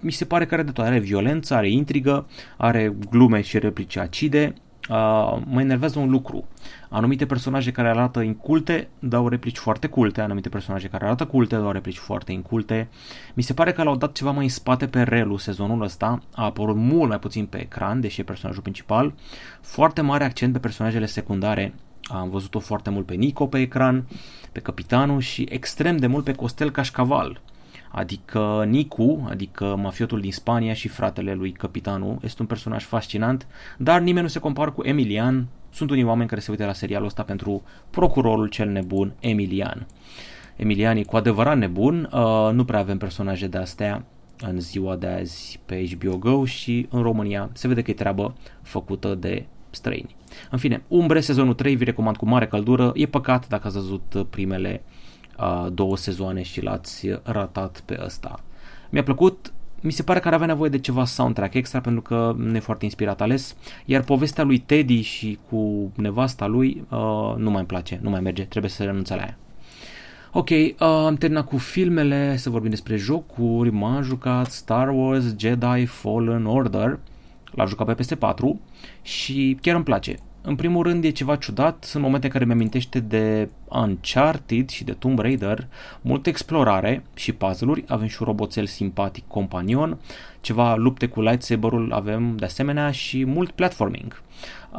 mi 0.00 0.12
se 0.12 0.24
pare 0.24 0.46
că 0.46 0.54
are 0.54 0.62
de 0.62 0.70
toate. 0.70 0.90
Are 0.90 0.98
violență, 0.98 1.54
are 1.54 1.70
intrigă, 1.70 2.26
are 2.56 2.96
glume 3.10 3.40
și 3.40 3.58
replici 3.58 3.96
acide, 3.96 4.54
uh, 4.88 5.38
mă 5.44 5.60
enervează 5.60 5.98
un 5.98 6.10
lucru. 6.10 6.44
Anumite 6.88 7.26
personaje 7.26 7.70
care 7.70 7.88
arată 7.88 8.20
inculte 8.20 8.88
dau 8.98 9.28
replici 9.28 9.58
foarte 9.58 9.86
culte, 9.86 10.20
anumite 10.20 10.48
personaje 10.48 10.88
care 10.88 11.04
arată 11.04 11.26
culte 11.26 11.56
dau 11.56 11.70
replici 11.70 11.96
foarte 11.96 12.32
inculte. 12.32 12.88
Mi 13.34 13.42
se 13.42 13.54
pare 13.54 13.72
că 13.72 13.82
l-au 13.82 13.96
dat 13.96 14.12
ceva 14.12 14.30
mai 14.30 14.44
în 14.44 14.50
spate 14.50 14.86
pe 14.86 15.02
Relu 15.02 15.36
sezonul 15.36 15.82
ăsta, 15.82 16.22
a 16.34 16.44
apărut 16.44 16.76
mult 16.76 17.08
mai 17.08 17.18
puțin 17.18 17.46
pe 17.46 17.60
ecran, 17.60 18.00
deși 18.00 18.20
e 18.20 18.24
personajul 18.24 18.62
principal. 18.62 19.14
Foarte 19.60 20.00
mare 20.00 20.24
accent 20.24 20.52
pe 20.52 20.58
personajele 20.58 21.06
secundare, 21.06 21.74
am 22.02 22.30
văzut-o 22.30 22.58
foarte 22.58 22.90
mult 22.90 23.06
pe 23.06 23.14
Nico 23.14 23.46
pe 23.46 23.58
ecran, 23.58 24.06
pe 24.52 24.60
Capitanul 24.60 25.20
și 25.20 25.46
extrem 25.50 25.96
de 25.96 26.06
mult 26.06 26.24
pe 26.24 26.32
Costel 26.32 26.70
Cașcaval 26.70 27.40
adică 27.90 28.64
Nicu, 28.66 29.26
adică 29.30 29.76
mafiotul 29.76 30.20
din 30.20 30.32
Spania 30.32 30.72
și 30.72 30.88
fratele 30.88 31.34
lui 31.34 31.52
Capitanu, 31.52 32.18
este 32.22 32.42
un 32.42 32.48
personaj 32.48 32.84
fascinant, 32.84 33.46
dar 33.78 34.00
nimeni 34.00 34.22
nu 34.22 34.28
se 34.28 34.38
compară 34.38 34.70
cu 34.70 34.82
Emilian. 34.84 35.46
Sunt 35.70 35.90
unii 35.90 36.04
oameni 36.04 36.28
care 36.28 36.40
se 36.40 36.50
uită 36.50 36.64
la 36.64 36.72
serialul 36.72 37.06
ăsta 37.06 37.22
pentru 37.22 37.62
procurorul 37.90 38.48
cel 38.48 38.68
nebun 38.68 39.12
Emilian. 39.20 39.86
Emilian 40.56 40.96
e 40.96 41.02
cu 41.02 41.16
adevărat 41.16 41.58
nebun, 41.58 42.08
uh, 42.12 42.50
nu 42.52 42.64
prea 42.64 42.78
avem 42.78 42.98
personaje 42.98 43.46
de 43.46 43.58
astea 43.58 44.04
în 44.40 44.60
ziua 44.60 44.96
de 44.96 45.06
azi 45.06 45.60
pe 45.66 45.88
HBO 45.90 46.16
Go 46.16 46.44
și 46.44 46.86
în 46.90 47.02
România 47.02 47.50
se 47.52 47.68
vede 47.68 47.82
că 47.82 47.90
e 47.90 47.94
treabă 47.94 48.34
făcută 48.62 49.14
de 49.14 49.46
străini. 49.70 50.16
În 50.50 50.58
fine, 50.58 50.82
Umbre, 50.88 51.20
sezonul 51.20 51.54
3, 51.54 51.74
vi 51.74 51.84
recomand 51.84 52.16
cu 52.16 52.26
mare 52.26 52.46
căldură. 52.46 52.92
E 52.94 53.06
păcat 53.06 53.48
dacă 53.48 53.66
ați 53.66 53.76
văzut 53.76 54.26
primele 54.30 54.82
uh, 55.40 55.66
două 55.72 55.96
sezoane 55.96 56.42
și 56.42 56.62
l-ați 56.62 57.08
ratat 57.22 57.82
pe 57.84 58.00
ăsta. 58.04 58.40
Mi-a 58.90 59.02
plăcut, 59.02 59.52
mi 59.80 59.92
se 59.92 60.02
pare 60.02 60.18
că 60.18 60.28
ar 60.28 60.34
avea 60.34 60.46
nevoie 60.46 60.70
de 60.70 60.78
ceva 60.78 61.04
soundtrack 61.04 61.54
extra 61.54 61.80
pentru 61.80 62.02
că 62.02 62.34
nu 62.36 62.56
e 62.56 62.60
foarte 62.60 62.84
inspirat 62.84 63.20
ales, 63.20 63.56
iar 63.84 64.02
povestea 64.02 64.44
lui 64.44 64.58
Teddy 64.58 65.00
și 65.00 65.38
cu 65.48 65.92
nevasta 65.96 66.46
lui 66.46 66.84
uh, 66.90 67.34
nu 67.36 67.50
mai 67.50 67.58
îmi 67.58 67.66
place, 67.66 67.98
nu 68.02 68.10
mai 68.10 68.20
merge, 68.20 68.44
trebuie 68.44 68.70
să 68.70 68.84
renunț 68.84 69.08
la 69.08 69.16
ea. 69.16 69.38
Ok, 70.32 70.48
uh, 70.50 70.74
am 70.78 71.14
terminat 71.14 71.46
cu 71.46 71.56
filmele, 71.56 72.36
să 72.36 72.50
vorbim 72.50 72.70
despre 72.70 72.96
jocuri, 72.96 73.70
m-am 73.70 74.02
jucat 74.02 74.50
Star 74.50 74.88
Wars 74.88 75.36
Jedi 75.36 75.86
Fallen 75.86 76.46
Order, 76.46 76.98
l-am 77.50 77.66
jucat 77.66 77.94
pe 77.94 78.04
PS4 78.04 78.60
și 79.02 79.58
chiar 79.60 79.74
îmi 79.74 79.84
place. 79.84 80.18
În 80.42 80.56
primul 80.56 80.82
rând 80.82 81.04
e 81.04 81.10
ceva 81.10 81.36
ciudat, 81.36 81.84
sunt 81.84 82.02
momente 82.02 82.26
în 82.26 82.32
care 82.32 82.44
mi 82.44 82.52
amintește 82.52 83.00
de 83.00 83.48
Uncharted 83.68 84.68
și 84.68 84.84
de 84.84 84.92
Tomb 84.92 85.18
Raider, 85.18 85.66
multă 86.00 86.28
explorare 86.28 87.02
și 87.14 87.32
puzzle-uri, 87.32 87.84
avem 87.88 88.06
și 88.06 88.16
un 88.20 88.26
roboțel 88.26 88.66
simpatic 88.66 89.24
companion, 89.26 89.98
ceva 90.40 90.74
lupte 90.74 91.06
cu 91.06 91.20
lightsaber-ul 91.20 91.92
avem 91.92 92.36
de 92.36 92.44
asemenea 92.44 92.90
și 92.90 93.24
mult 93.24 93.50
platforming. 93.50 94.22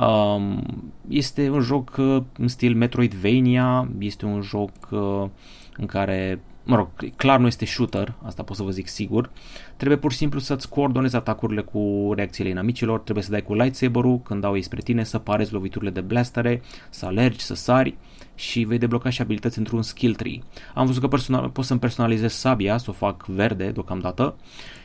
Um, 0.01 0.63
este 1.07 1.49
un 1.49 1.61
joc 1.61 1.95
uh, 1.97 2.21
în 2.37 2.47
stil 2.47 2.75
Metroidvania, 2.75 3.89
este 3.99 4.25
un 4.25 4.41
joc 4.41 4.71
uh, 4.89 5.29
în 5.77 5.85
care 5.85 6.41
mă 6.69 6.75
rog, 6.75 7.15
clar 7.15 7.39
nu 7.39 7.47
este 7.47 7.65
shooter, 7.65 8.13
asta 8.23 8.43
pot 8.43 8.55
să 8.55 8.63
vă 8.63 8.69
zic 8.69 8.87
sigur. 8.87 9.29
Trebuie 9.77 9.97
pur 9.97 10.11
și 10.11 10.17
simplu 10.17 10.39
să-ți 10.39 10.69
coordonezi 10.69 11.15
atacurile 11.15 11.61
cu 11.61 12.11
reacțiile 12.15 12.49
inamicilor, 12.49 12.99
trebuie 12.99 13.23
să 13.23 13.31
dai 13.31 13.41
cu 13.41 13.53
lightsaber-ul 13.53 14.19
când 14.19 14.41
dau 14.41 14.55
ei 14.55 14.61
spre 14.61 14.81
tine, 14.81 15.03
să 15.03 15.17
parezi 15.17 15.53
loviturile 15.53 15.89
de 15.89 16.01
blastere, 16.01 16.61
să 16.89 17.05
alergi, 17.05 17.39
să 17.39 17.55
sari 17.55 17.97
și 18.35 18.63
vei 18.63 18.77
debloca 18.77 19.09
și 19.09 19.21
abilități 19.21 19.57
într-un 19.57 19.81
skill 19.81 20.15
tree. 20.15 20.39
Am 20.73 20.85
văzut 20.85 21.01
că 21.01 21.07
personal, 21.07 21.49
pot 21.49 21.65
să-mi 21.65 21.79
personalizez 21.79 22.33
sabia, 22.33 22.77
să 22.77 22.89
o 22.89 22.93
fac 22.93 23.25
verde 23.25 23.71
deocamdată 23.71 24.35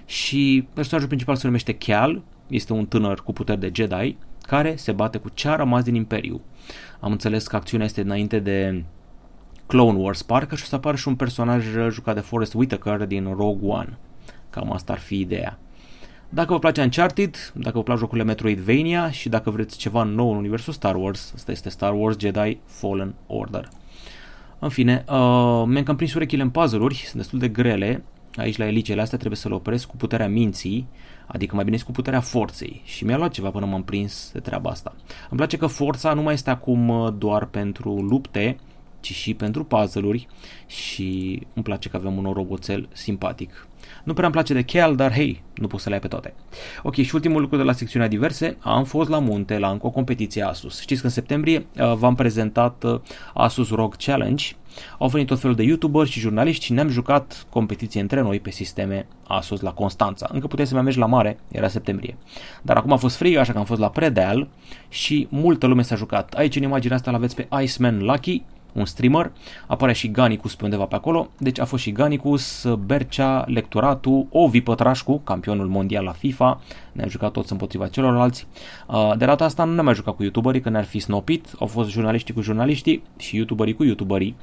și 0.06 0.68
personajul 0.74 1.08
principal 1.08 1.36
se 1.36 1.46
numește 1.46 1.72
Cal, 1.72 2.22
este 2.46 2.72
un 2.72 2.86
tânăr 2.86 3.22
cu 3.22 3.32
puteri 3.32 3.60
de 3.60 3.70
Jedi 3.74 4.16
care 4.46 4.76
se 4.76 4.92
bate 4.92 5.18
cu 5.18 5.28
ce 5.34 5.48
a 5.48 5.56
rămas 5.56 5.84
din 5.84 5.94
Imperiu. 5.94 6.40
Am 7.00 7.12
înțeles 7.12 7.46
că 7.46 7.56
acțiunea 7.56 7.86
este 7.86 8.00
înainte 8.00 8.38
de 8.38 8.84
Clone 9.66 9.98
Wars, 9.98 10.22
parcă 10.22 10.54
și 10.54 10.62
o 10.62 10.66
să 10.66 10.74
apară 10.74 10.96
și 10.96 11.08
un 11.08 11.16
personaj 11.16 11.64
jucat 11.90 12.14
de 12.14 12.20
Forrest 12.20 12.54
Whitaker 12.54 13.06
din 13.06 13.34
Rogue 13.36 13.68
One. 13.68 13.98
Cam 14.50 14.72
asta 14.72 14.92
ar 14.92 14.98
fi 14.98 15.18
ideea. 15.18 15.58
Dacă 16.28 16.52
vă 16.52 16.58
place 16.58 16.82
Uncharted, 16.82 17.52
dacă 17.54 17.76
vă 17.76 17.82
plac 17.82 17.98
jocurile 17.98 18.24
Metroidvania 18.24 19.10
și 19.10 19.28
dacă 19.28 19.50
vreți 19.50 19.78
ceva 19.78 20.02
nou 20.02 20.30
în 20.30 20.36
universul 20.36 20.72
Star 20.72 20.94
Wars, 20.94 21.32
asta 21.34 21.50
este 21.50 21.68
Star 21.68 21.92
Wars 21.92 22.18
Jedi 22.18 22.58
Fallen 22.64 23.14
Order. 23.26 23.68
În 24.58 24.68
fine, 24.68 25.04
uh, 25.08 25.62
mi-am 25.66 25.82
cam 25.84 25.96
prins 25.96 26.14
urechile 26.14 26.42
în 26.42 26.50
puzzle-uri, 26.50 26.94
sunt 26.94 27.16
destul 27.16 27.38
de 27.38 27.48
grele. 27.48 28.04
Aici 28.36 28.56
la 28.56 28.66
elicele 28.66 29.00
astea 29.00 29.18
trebuie 29.18 29.38
să 29.38 29.48
le 29.48 29.54
opresc 29.54 29.86
cu 29.86 29.96
puterea 29.96 30.28
minții, 30.28 30.86
adică 31.26 31.54
mai 31.54 31.64
bine 31.64 31.78
cu 31.84 31.92
puterea 31.92 32.20
forței. 32.20 32.82
Și 32.84 33.04
mi-a 33.04 33.16
luat 33.16 33.30
ceva 33.30 33.50
până 33.50 33.66
m-am 33.66 33.82
prins 33.82 34.30
de 34.32 34.40
treaba 34.40 34.70
asta. 34.70 34.94
Îmi 35.28 35.38
place 35.38 35.56
că 35.56 35.66
forța 35.66 36.12
nu 36.12 36.22
mai 36.22 36.34
este 36.34 36.50
acum 36.50 36.88
uh, 36.88 37.12
doar 37.18 37.44
pentru 37.44 38.00
lupte, 38.00 38.56
ci 39.04 39.12
și 39.12 39.34
pentru 39.34 39.64
puzzle-uri 39.64 40.26
și 40.66 41.40
îmi 41.54 41.64
place 41.64 41.88
că 41.88 41.96
avem 41.96 42.16
un 42.16 42.32
roboțel 42.32 42.88
simpatic. 42.92 43.66
Nu 44.04 44.12
prea 44.12 44.24
îmi 44.24 44.34
place 44.34 44.52
de 44.52 44.62
Cal, 44.62 44.96
dar 44.96 45.12
hei, 45.12 45.42
nu 45.54 45.66
pot 45.66 45.80
să 45.80 45.88
le 45.88 45.94
ai 45.94 46.00
pe 46.00 46.08
toate. 46.08 46.34
Ok, 46.82 46.94
și 46.94 47.14
ultimul 47.14 47.40
lucru 47.40 47.56
de 47.56 47.62
la 47.62 47.72
secțiunea 47.72 48.08
diverse, 48.08 48.56
am 48.60 48.84
fost 48.84 49.08
la 49.08 49.18
munte 49.18 49.58
la 49.58 49.70
încă 49.70 49.86
o 49.86 49.90
competiție 49.90 50.42
Asus. 50.42 50.80
Știți 50.80 51.00
că 51.00 51.06
în 51.06 51.12
septembrie 51.12 51.66
uh, 51.78 51.94
v-am 51.94 52.14
prezentat 52.14 52.84
uh, 52.84 53.00
Asus 53.34 53.70
ROG 53.70 53.96
Challenge, 53.96 54.44
au 54.98 55.08
venit 55.08 55.26
tot 55.26 55.40
felul 55.40 55.56
de 55.56 55.62
youtuberi 55.62 56.10
și 56.10 56.20
jurnaliști 56.20 56.64
și 56.64 56.72
ne-am 56.72 56.88
jucat 56.88 57.46
competiție 57.50 58.00
între 58.00 58.20
noi 58.20 58.40
pe 58.40 58.50
sisteme 58.50 59.06
Asus 59.26 59.60
la 59.60 59.72
Constanța. 59.72 60.28
Încă 60.32 60.46
puteai 60.46 60.66
să 60.66 60.74
mai 60.74 60.82
mergi 60.82 60.98
la 60.98 61.06
mare, 61.06 61.38
era 61.48 61.68
septembrie. 61.68 62.16
Dar 62.62 62.76
acum 62.76 62.92
a 62.92 62.96
fost 62.96 63.16
frig, 63.16 63.36
așa 63.36 63.52
că 63.52 63.58
am 63.58 63.64
fost 63.64 63.80
la 63.80 63.90
Predeal 63.90 64.48
și 64.88 65.26
multă 65.30 65.66
lume 65.66 65.82
s-a 65.82 65.94
jucat. 65.94 66.34
Aici 66.34 66.56
în 66.56 66.62
imaginea 66.62 66.96
asta 66.96 67.10
l-aveți 67.10 67.34
pe 67.34 67.48
Iceman 67.62 67.98
Lucky, 67.98 68.42
un 68.74 68.84
streamer, 68.84 69.32
apare 69.66 69.92
și 69.92 70.10
Ganicus 70.10 70.54
pe 70.54 70.64
undeva 70.64 70.84
pe 70.84 70.94
acolo, 70.94 71.28
deci 71.38 71.60
a 71.60 71.64
fost 71.64 71.82
și 71.82 71.92
Ganicus, 71.92 72.66
Bercea, 72.86 73.44
Lectoratu, 73.46 74.26
Ovi 74.30 74.60
Pătrașcu, 74.60 75.18
campionul 75.18 75.66
mondial 75.66 76.04
la 76.04 76.12
FIFA, 76.12 76.60
ne-am 76.92 77.08
jucat 77.08 77.30
toți 77.30 77.52
împotriva 77.52 77.86
celorlalți. 77.86 78.46
Uh, 78.86 79.12
de 79.16 79.24
data 79.24 79.44
asta 79.44 79.64
nu 79.64 79.72
ne-am 79.72 79.84
mai 79.84 79.94
jucat 79.94 80.14
cu 80.14 80.22
youtuberii, 80.22 80.60
că 80.60 80.68
ne-ar 80.68 80.84
fi 80.84 80.98
snopit, 80.98 81.46
au 81.58 81.66
fost 81.66 81.90
jurnaliștii 81.90 82.34
cu 82.34 82.40
jurnaliștii 82.40 83.02
și 83.18 83.36
youtuberii 83.36 83.74
cu 83.74 83.84
youtuberii. 83.84 84.36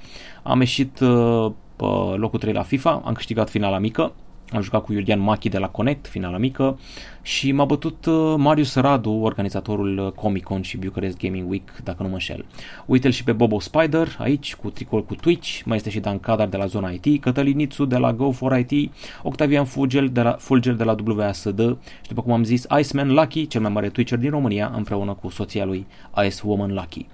Am 0.43 0.59
ieșit 0.59 0.99
uh, 0.99 1.51
pe 1.75 1.85
locul 2.15 2.39
3 2.39 2.53
la 2.53 2.63
FIFA, 2.63 3.01
am 3.05 3.13
câștigat 3.13 3.49
finala 3.49 3.77
mică, 3.77 4.11
am 4.51 4.61
jucat 4.61 4.83
cu 4.83 4.93
Iulian 4.93 5.19
Machi 5.19 5.49
de 5.49 5.57
la 5.57 5.67
Connect, 5.67 6.07
finala 6.07 6.37
mică, 6.37 6.79
și 7.21 7.51
m-a 7.51 7.65
bătut 7.65 8.05
uh, 8.05 8.33
Marius 8.37 8.75
Radu, 8.75 9.11
organizatorul 9.11 9.97
uh, 9.97 10.11
Comic 10.11 10.43
Con 10.43 10.61
și 10.61 10.77
Bucharest 10.77 11.17
Gaming 11.17 11.49
Week, 11.49 11.71
dacă 11.83 12.03
nu 12.03 12.07
mă 12.07 12.13
înșel. 12.13 12.45
Uite-l 12.85 13.11
și 13.11 13.23
pe 13.23 13.31
Bobo 13.31 13.59
Spider, 13.59 14.15
aici, 14.19 14.55
cu 14.55 14.69
tricol 14.69 15.03
cu 15.03 15.15
Twitch, 15.15 15.61
mai 15.65 15.77
este 15.77 15.89
și 15.89 15.99
Dan 15.99 16.19
Cadar 16.19 16.47
de 16.47 16.57
la 16.57 16.65
Zona 16.65 16.89
IT, 16.89 17.21
Cătălin 17.21 17.55
Nițu 17.55 17.85
de 17.85 17.97
la 17.97 18.13
Go 18.13 18.31
for 18.31 18.65
IT, 18.67 18.91
Octavian 19.23 19.65
Fulger 19.65 20.07
de 20.07 20.21
la, 20.21 20.31
Fulger 20.31 20.73
de 20.73 20.83
la 20.83 20.95
WASD 21.05 21.59
și 22.01 22.07
după 22.07 22.21
cum 22.21 22.31
am 22.31 22.43
zis, 22.43 22.65
Iceman 22.79 23.13
Lucky, 23.13 23.47
cel 23.47 23.61
mai 23.61 23.71
mare 23.71 23.89
Twitcher 23.89 24.17
din 24.17 24.29
România, 24.29 24.71
împreună 24.75 25.13
cu 25.13 25.29
soția 25.29 25.65
lui 25.65 25.85
Ice 26.25 26.39
Woman 26.43 26.73
Lucky. 26.73 27.05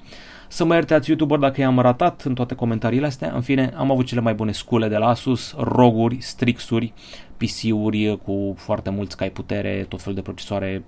Să 0.47 0.65
mă 0.65 0.73
iertați 0.73 1.09
YouTuber 1.09 1.37
dacă 1.37 1.61
i-am 1.61 1.79
ratat 1.79 2.21
în 2.21 2.33
toate 2.33 2.55
comentariile 2.55 3.05
astea. 3.05 3.31
În 3.35 3.41
fine, 3.41 3.73
am 3.77 3.91
avut 3.91 4.05
cele 4.05 4.21
mai 4.21 4.33
bune 4.33 4.51
scule 4.51 4.87
de 4.87 4.97
la 4.97 5.07
Asus, 5.07 5.55
roguri, 5.57 6.21
strixuri, 6.21 6.93
PC-uri 7.37 8.19
cu 8.25 8.53
foarte 8.57 8.89
mulți 8.89 9.17
cai 9.17 9.29
putere, 9.29 9.85
tot 9.89 10.01
fel 10.01 10.13
de 10.13 10.21
procesoare 10.21 10.83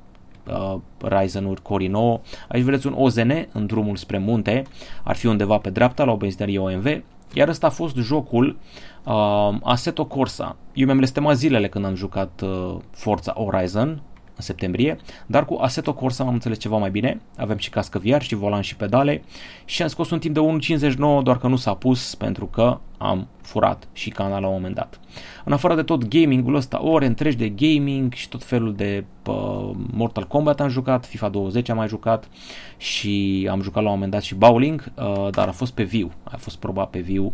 uh, 0.47 0.79
Ryzen-uri 1.01 1.61
Core 1.61 1.87
9. 1.87 2.19
Aici 2.47 2.63
vedeți 2.63 2.87
un 2.87 2.93
OZN 2.97 3.31
în 3.51 3.65
drumul 3.65 3.95
spre 3.95 4.17
munte, 4.17 4.63
ar 5.03 5.15
fi 5.15 5.25
undeva 5.25 5.57
pe 5.57 5.69
dreapta 5.69 6.03
la 6.03 6.11
o 6.11 6.17
benzinărie 6.17 6.59
OMV, 6.59 6.85
iar 7.33 7.47
ăsta 7.47 7.67
a 7.67 7.69
fost 7.69 7.95
jocul 7.95 8.57
uh, 9.03 9.57
Assetto 9.63 10.05
Corsa. 10.05 10.55
Eu 10.73 10.85
mi-am 10.85 10.97
blestemat 10.97 11.35
zilele 11.35 11.67
când 11.67 11.85
am 11.85 11.95
jucat 11.95 12.41
uh, 12.43 12.75
Forza 12.91 13.31
Horizon, 13.31 14.01
în 14.39 14.45
septembrie, 14.45 14.97
dar 15.25 15.45
cu 15.45 15.57
Assetto 15.61 15.93
Corsa 15.93 16.23
am 16.23 16.33
înțeles 16.33 16.57
ceva 16.57 16.77
mai 16.77 16.89
bine, 16.89 17.21
avem 17.37 17.57
și 17.57 17.69
cască 17.69 17.99
VR 18.03 18.21
și 18.21 18.35
volan 18.35 18.61
și 18.61 18.75
pedale 18.75 19.23
și 19.65 19.81
am 19.81 19.87
scos 19.87 20.09
un 20.09 20.19
timp 20.19 20.33
de 20.33 20.75
1.59 20.77 20.95
doar 21.23 21.37
că 21.37 21.47
nu 21.47 21.55
s-a 21.55 21.73
pus 21.73 22.15
pentru 22.15 22.45
că 22.45 22.79
am 22.97 23.27
furat 23.41 23.87
și 23.93 24.09
canal 24.09 24.41
la 24.41 24.47
un 24.47 24.53
moment 24.53 24.75
dat. 24.75 24.99
În 25.45 25.53
afară 25.53 25.75
de 25.75 25.83
tot 25.83 26.07
gamingul 26.07 26.55
ăsta, 26.55 26.83
ore 26.83 27.05
întregi 27.05 27.37
de 27.37 27.49
gaming 27.49 28.13
și 28.13 28.29
tot 28.29 28.43
felul 28.43 28.75
de 28.75 29.05
uh, 29.25 29.71
Mortal 29.91 30.27
Kombat 30.27 30.59
am 30.59 30.69
jucat, 30.69 31.05
FIFA 31.05 31.29
20 31.29 31.69
am 31.69 31.77
mai 31.77 31.87
jucat 31.87 32.29
și 32.77 33.47
am 33.51 33.61
jucat 33.61 33.83
la 33.83 33.89
un 33.89 33.93
moment 33.95 34.11
dat 34.11 34.21
și 34.21 34.35
bowling, 34.35 34.91
uh, 34.95 35.27
dar 35.31 35.47
a 35.47 35.51
fost 35.51 35.73
pe 35.73 35.83
viu, 35.83 36.11
a 36.23 36.37
fost 36.37 36.57
probat 36.57 36.89
pe 36.89 36.99
viu, 36.99 37.33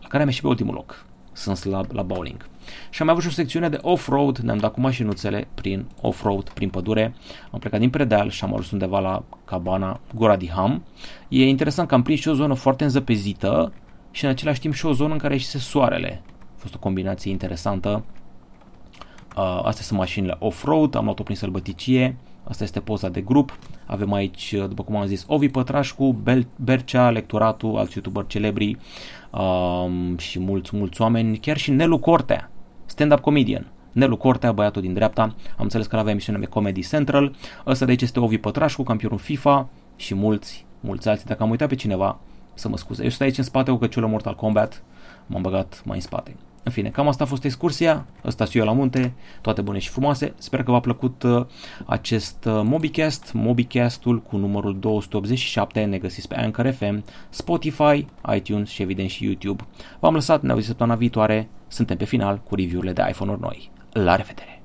la 0.00 0.08
care 0.08 0.22
am 0.22 0.28
ieșit 0.28 0.42
pe 0.42 0.48
ultimul 0.48 0.74
loc. 0.74 1.04
Sunt 1.32 1.56
slab 1.56 1.90
la 1.92 2.02
bowling. 2.02 2.48
Și 2.90 3.02
am 3.02 3.08
avut 3.08 3.22
și 3.22 3.28
o 3.28 3.30
secțiune 3.30 3.68
de 3.68 3.78
off-road, 3.82 4.38
ne-am 4.38 4.58
dat 4.58 4.72
cu 4.72 4.80
mașinuțele 4.80 5.48
prin 5.54 5.86
off-road, 6.00 6.48
prin 6.48 6.68
pădure. 6.68 7.14
Am 7.50 7.58
plecat 7.58 7.80
din 7.80 7.90
Predeal 7.90 8.30
și 8.30 8.44
am 8.44 8.50
ajuns 8.50 8.70
undeva 8.70 8.98
la 8.98 9.22
cabana 9.44 10.00
Gora 10.14 10.36
di 10.36 10.50
Ham. 10.50 10.84
E 11.28 11.48
interesant 11.48 11.88
că 11.88 11.94
am 11.94 12.02
prins 12.02 12.20
și 12.20 12.28
o 12.28 12.34
zonă 12.34 12.54
foarte 12.54 12.84
înzăpezită 12.84 13.72
și 14.10 14.24
în 14.24 14.30
același 14.30 14.60
timp 14.60 14.74
și 14.74 14.86
o 14.86 14.92
zonă 14.92 15.12
în 15.12 15.18
care 15.18 15.34
ieșise 15.34 15.58
soarele. 15.58 16.22
A 16.26 16.56
fost 16.56 16.74
o 16.74 16.78
combinație 16.78 17.30
interesantă. 17.30 18.04
Uh, 19.36 19.60
astea 19.64 19.84
sunt 19.84 19.98
mașinile 19.98 20.36
off-road, 20.38 20.94
am 20.94 21.04
luat-o 21.04 21.22
prin 21.22 21.36
sălbăticie. 21.36 22.16
Asta 22.44 22.64
este 22.64 22.80
poza 22.80 23.08
de 23.08 23.20
grup. 23.20 23.58
Avem 23.86 24.12
aici, 24.12 24.54
după 24.68 24.82
cum 24.82 24.96
am 24.96 25.06
zis, 25.06 25.24
Ovi 25.26 25.48
Pătrașcu, 25.48 26.12
Bel- 26.22 26.46
Bercea, 26.56 27.10
Lectoratul, 27.10 27.76
alți 27.76 27.92
youtuber 27.94 28.26
celebri 28.26 28.76
um, 29.30 30.18
și 30.18 30.38
mulți, 30.38 30.76
mulți 30.76 31.00
oameni, 31.00 31.38
chiar 31.38 31.56
și 31.56 31.70
Nelu 31.70 31.98
Cortea, 31.98 32.50
stand-up 32.90 33.20
comedian. 33.20 33.66
Nelu 33.92 34.16
Cortea, 34.16 34.52
băiatul 34.52 34.82
din 34.82 34.92
dreapta, 34.92 35.22
am 35.22 35.34
înțeles 35.58 35.86
că 35.86 35.96
avea 35.96 36.12
emisiune 36.12 36.38
pe 36.38 36.46
Comedy 36.46 36.86
Central. 36.88 37.34
Ăsta 37.66 37.84
de 37.84 37.90
aici 37.90 38.02
este 38.02 38.20
Ovi 38.20 38.38
Pătrașcu, 38.38 38.82
campionul 38.82 39.18
FIFA 39.18 39.68
și 39.96 40.14
mulți, 40.14 40.66
mulți 40.80 41.08
alții. 41.08 41.26
Dacă 41.26 41.42
am 41.42 41.50
uitat 41.50 41.68
pe 41.68 41.74
cineva, 41.74 42.20
să 42.54 42.68
mă 42.68 42.76
scuze. 42.76 43.02
Eu 43.02 43.08
sunt 43.08 43.20
aici 43.20 43.38
în 43.38 43.44
spate 43.44 43.70
cu 43.70 43.76
căciulă 43.76 44.06
Mortal 44.06 44.34
Kombat, 44.34 44.82
m-am 45.26 45.42
băgat 45.42 45.82
mai 45.84 45.96
în 45.96 46.02
spate. 46.02 46.36
În 46.62 46.72
fine, 46.72 46.88
cam 46.88 47.08
asta 47.08 47.24
a 47.24 47.26
fost 47.26 47.44
excursia, 47.44 48.06
ăsta 48.24 48.44
sunt 48.44 48.56
eu 48.56 48.64
la 48.64 48.72
munte, 48.72 49.12
toate 49.40 49.60
bune 49.60 49.78
și 49.78 49.88
frumoase. 49.88 50.34
Sper 50.38 50.62
că 50.62 50.70
v-a 50.70 50.80
plăcut 50.80 51.22
uh, 51.22 51.46
acest 51.86 52.44
uh, 52.44 52.60
MobiCast, 52.64 53.32
MobiCastul 53.32 54.22
cu 54.22 54.36
numărul 54.36 54.78
287, 54.78 55.84
ne 55.84 55.98
găsiți 55.98 56.28
pe 56.28 56.36
Anchor 56.36 56.70
FM, 56.70 57.04
Spotify, 57.28 58.06
iTunes 58.34 58.68
și 58.68 58.82
evident 58.82 59.10
și 59.10 59.24
YouTube. 59.24 59.66
V-am 60.00 60.14
lăsat, 60.14 60.42
ne 60.42 60.50
auzim 60.50 60.66
săptămâna 60.66 60.96
viitoare, 60.96 61.48
suntem 61.68 61.96
pe 61.96 62.04
final 62.04 62.40
cu 62.48 62.54
review-urile 62.54 62.92
de 62.92 63.06
iPhone-uri 63.08 63.40
noi. 63.40 63.70
La 63.92 64.16
revedere! 64.16 64.59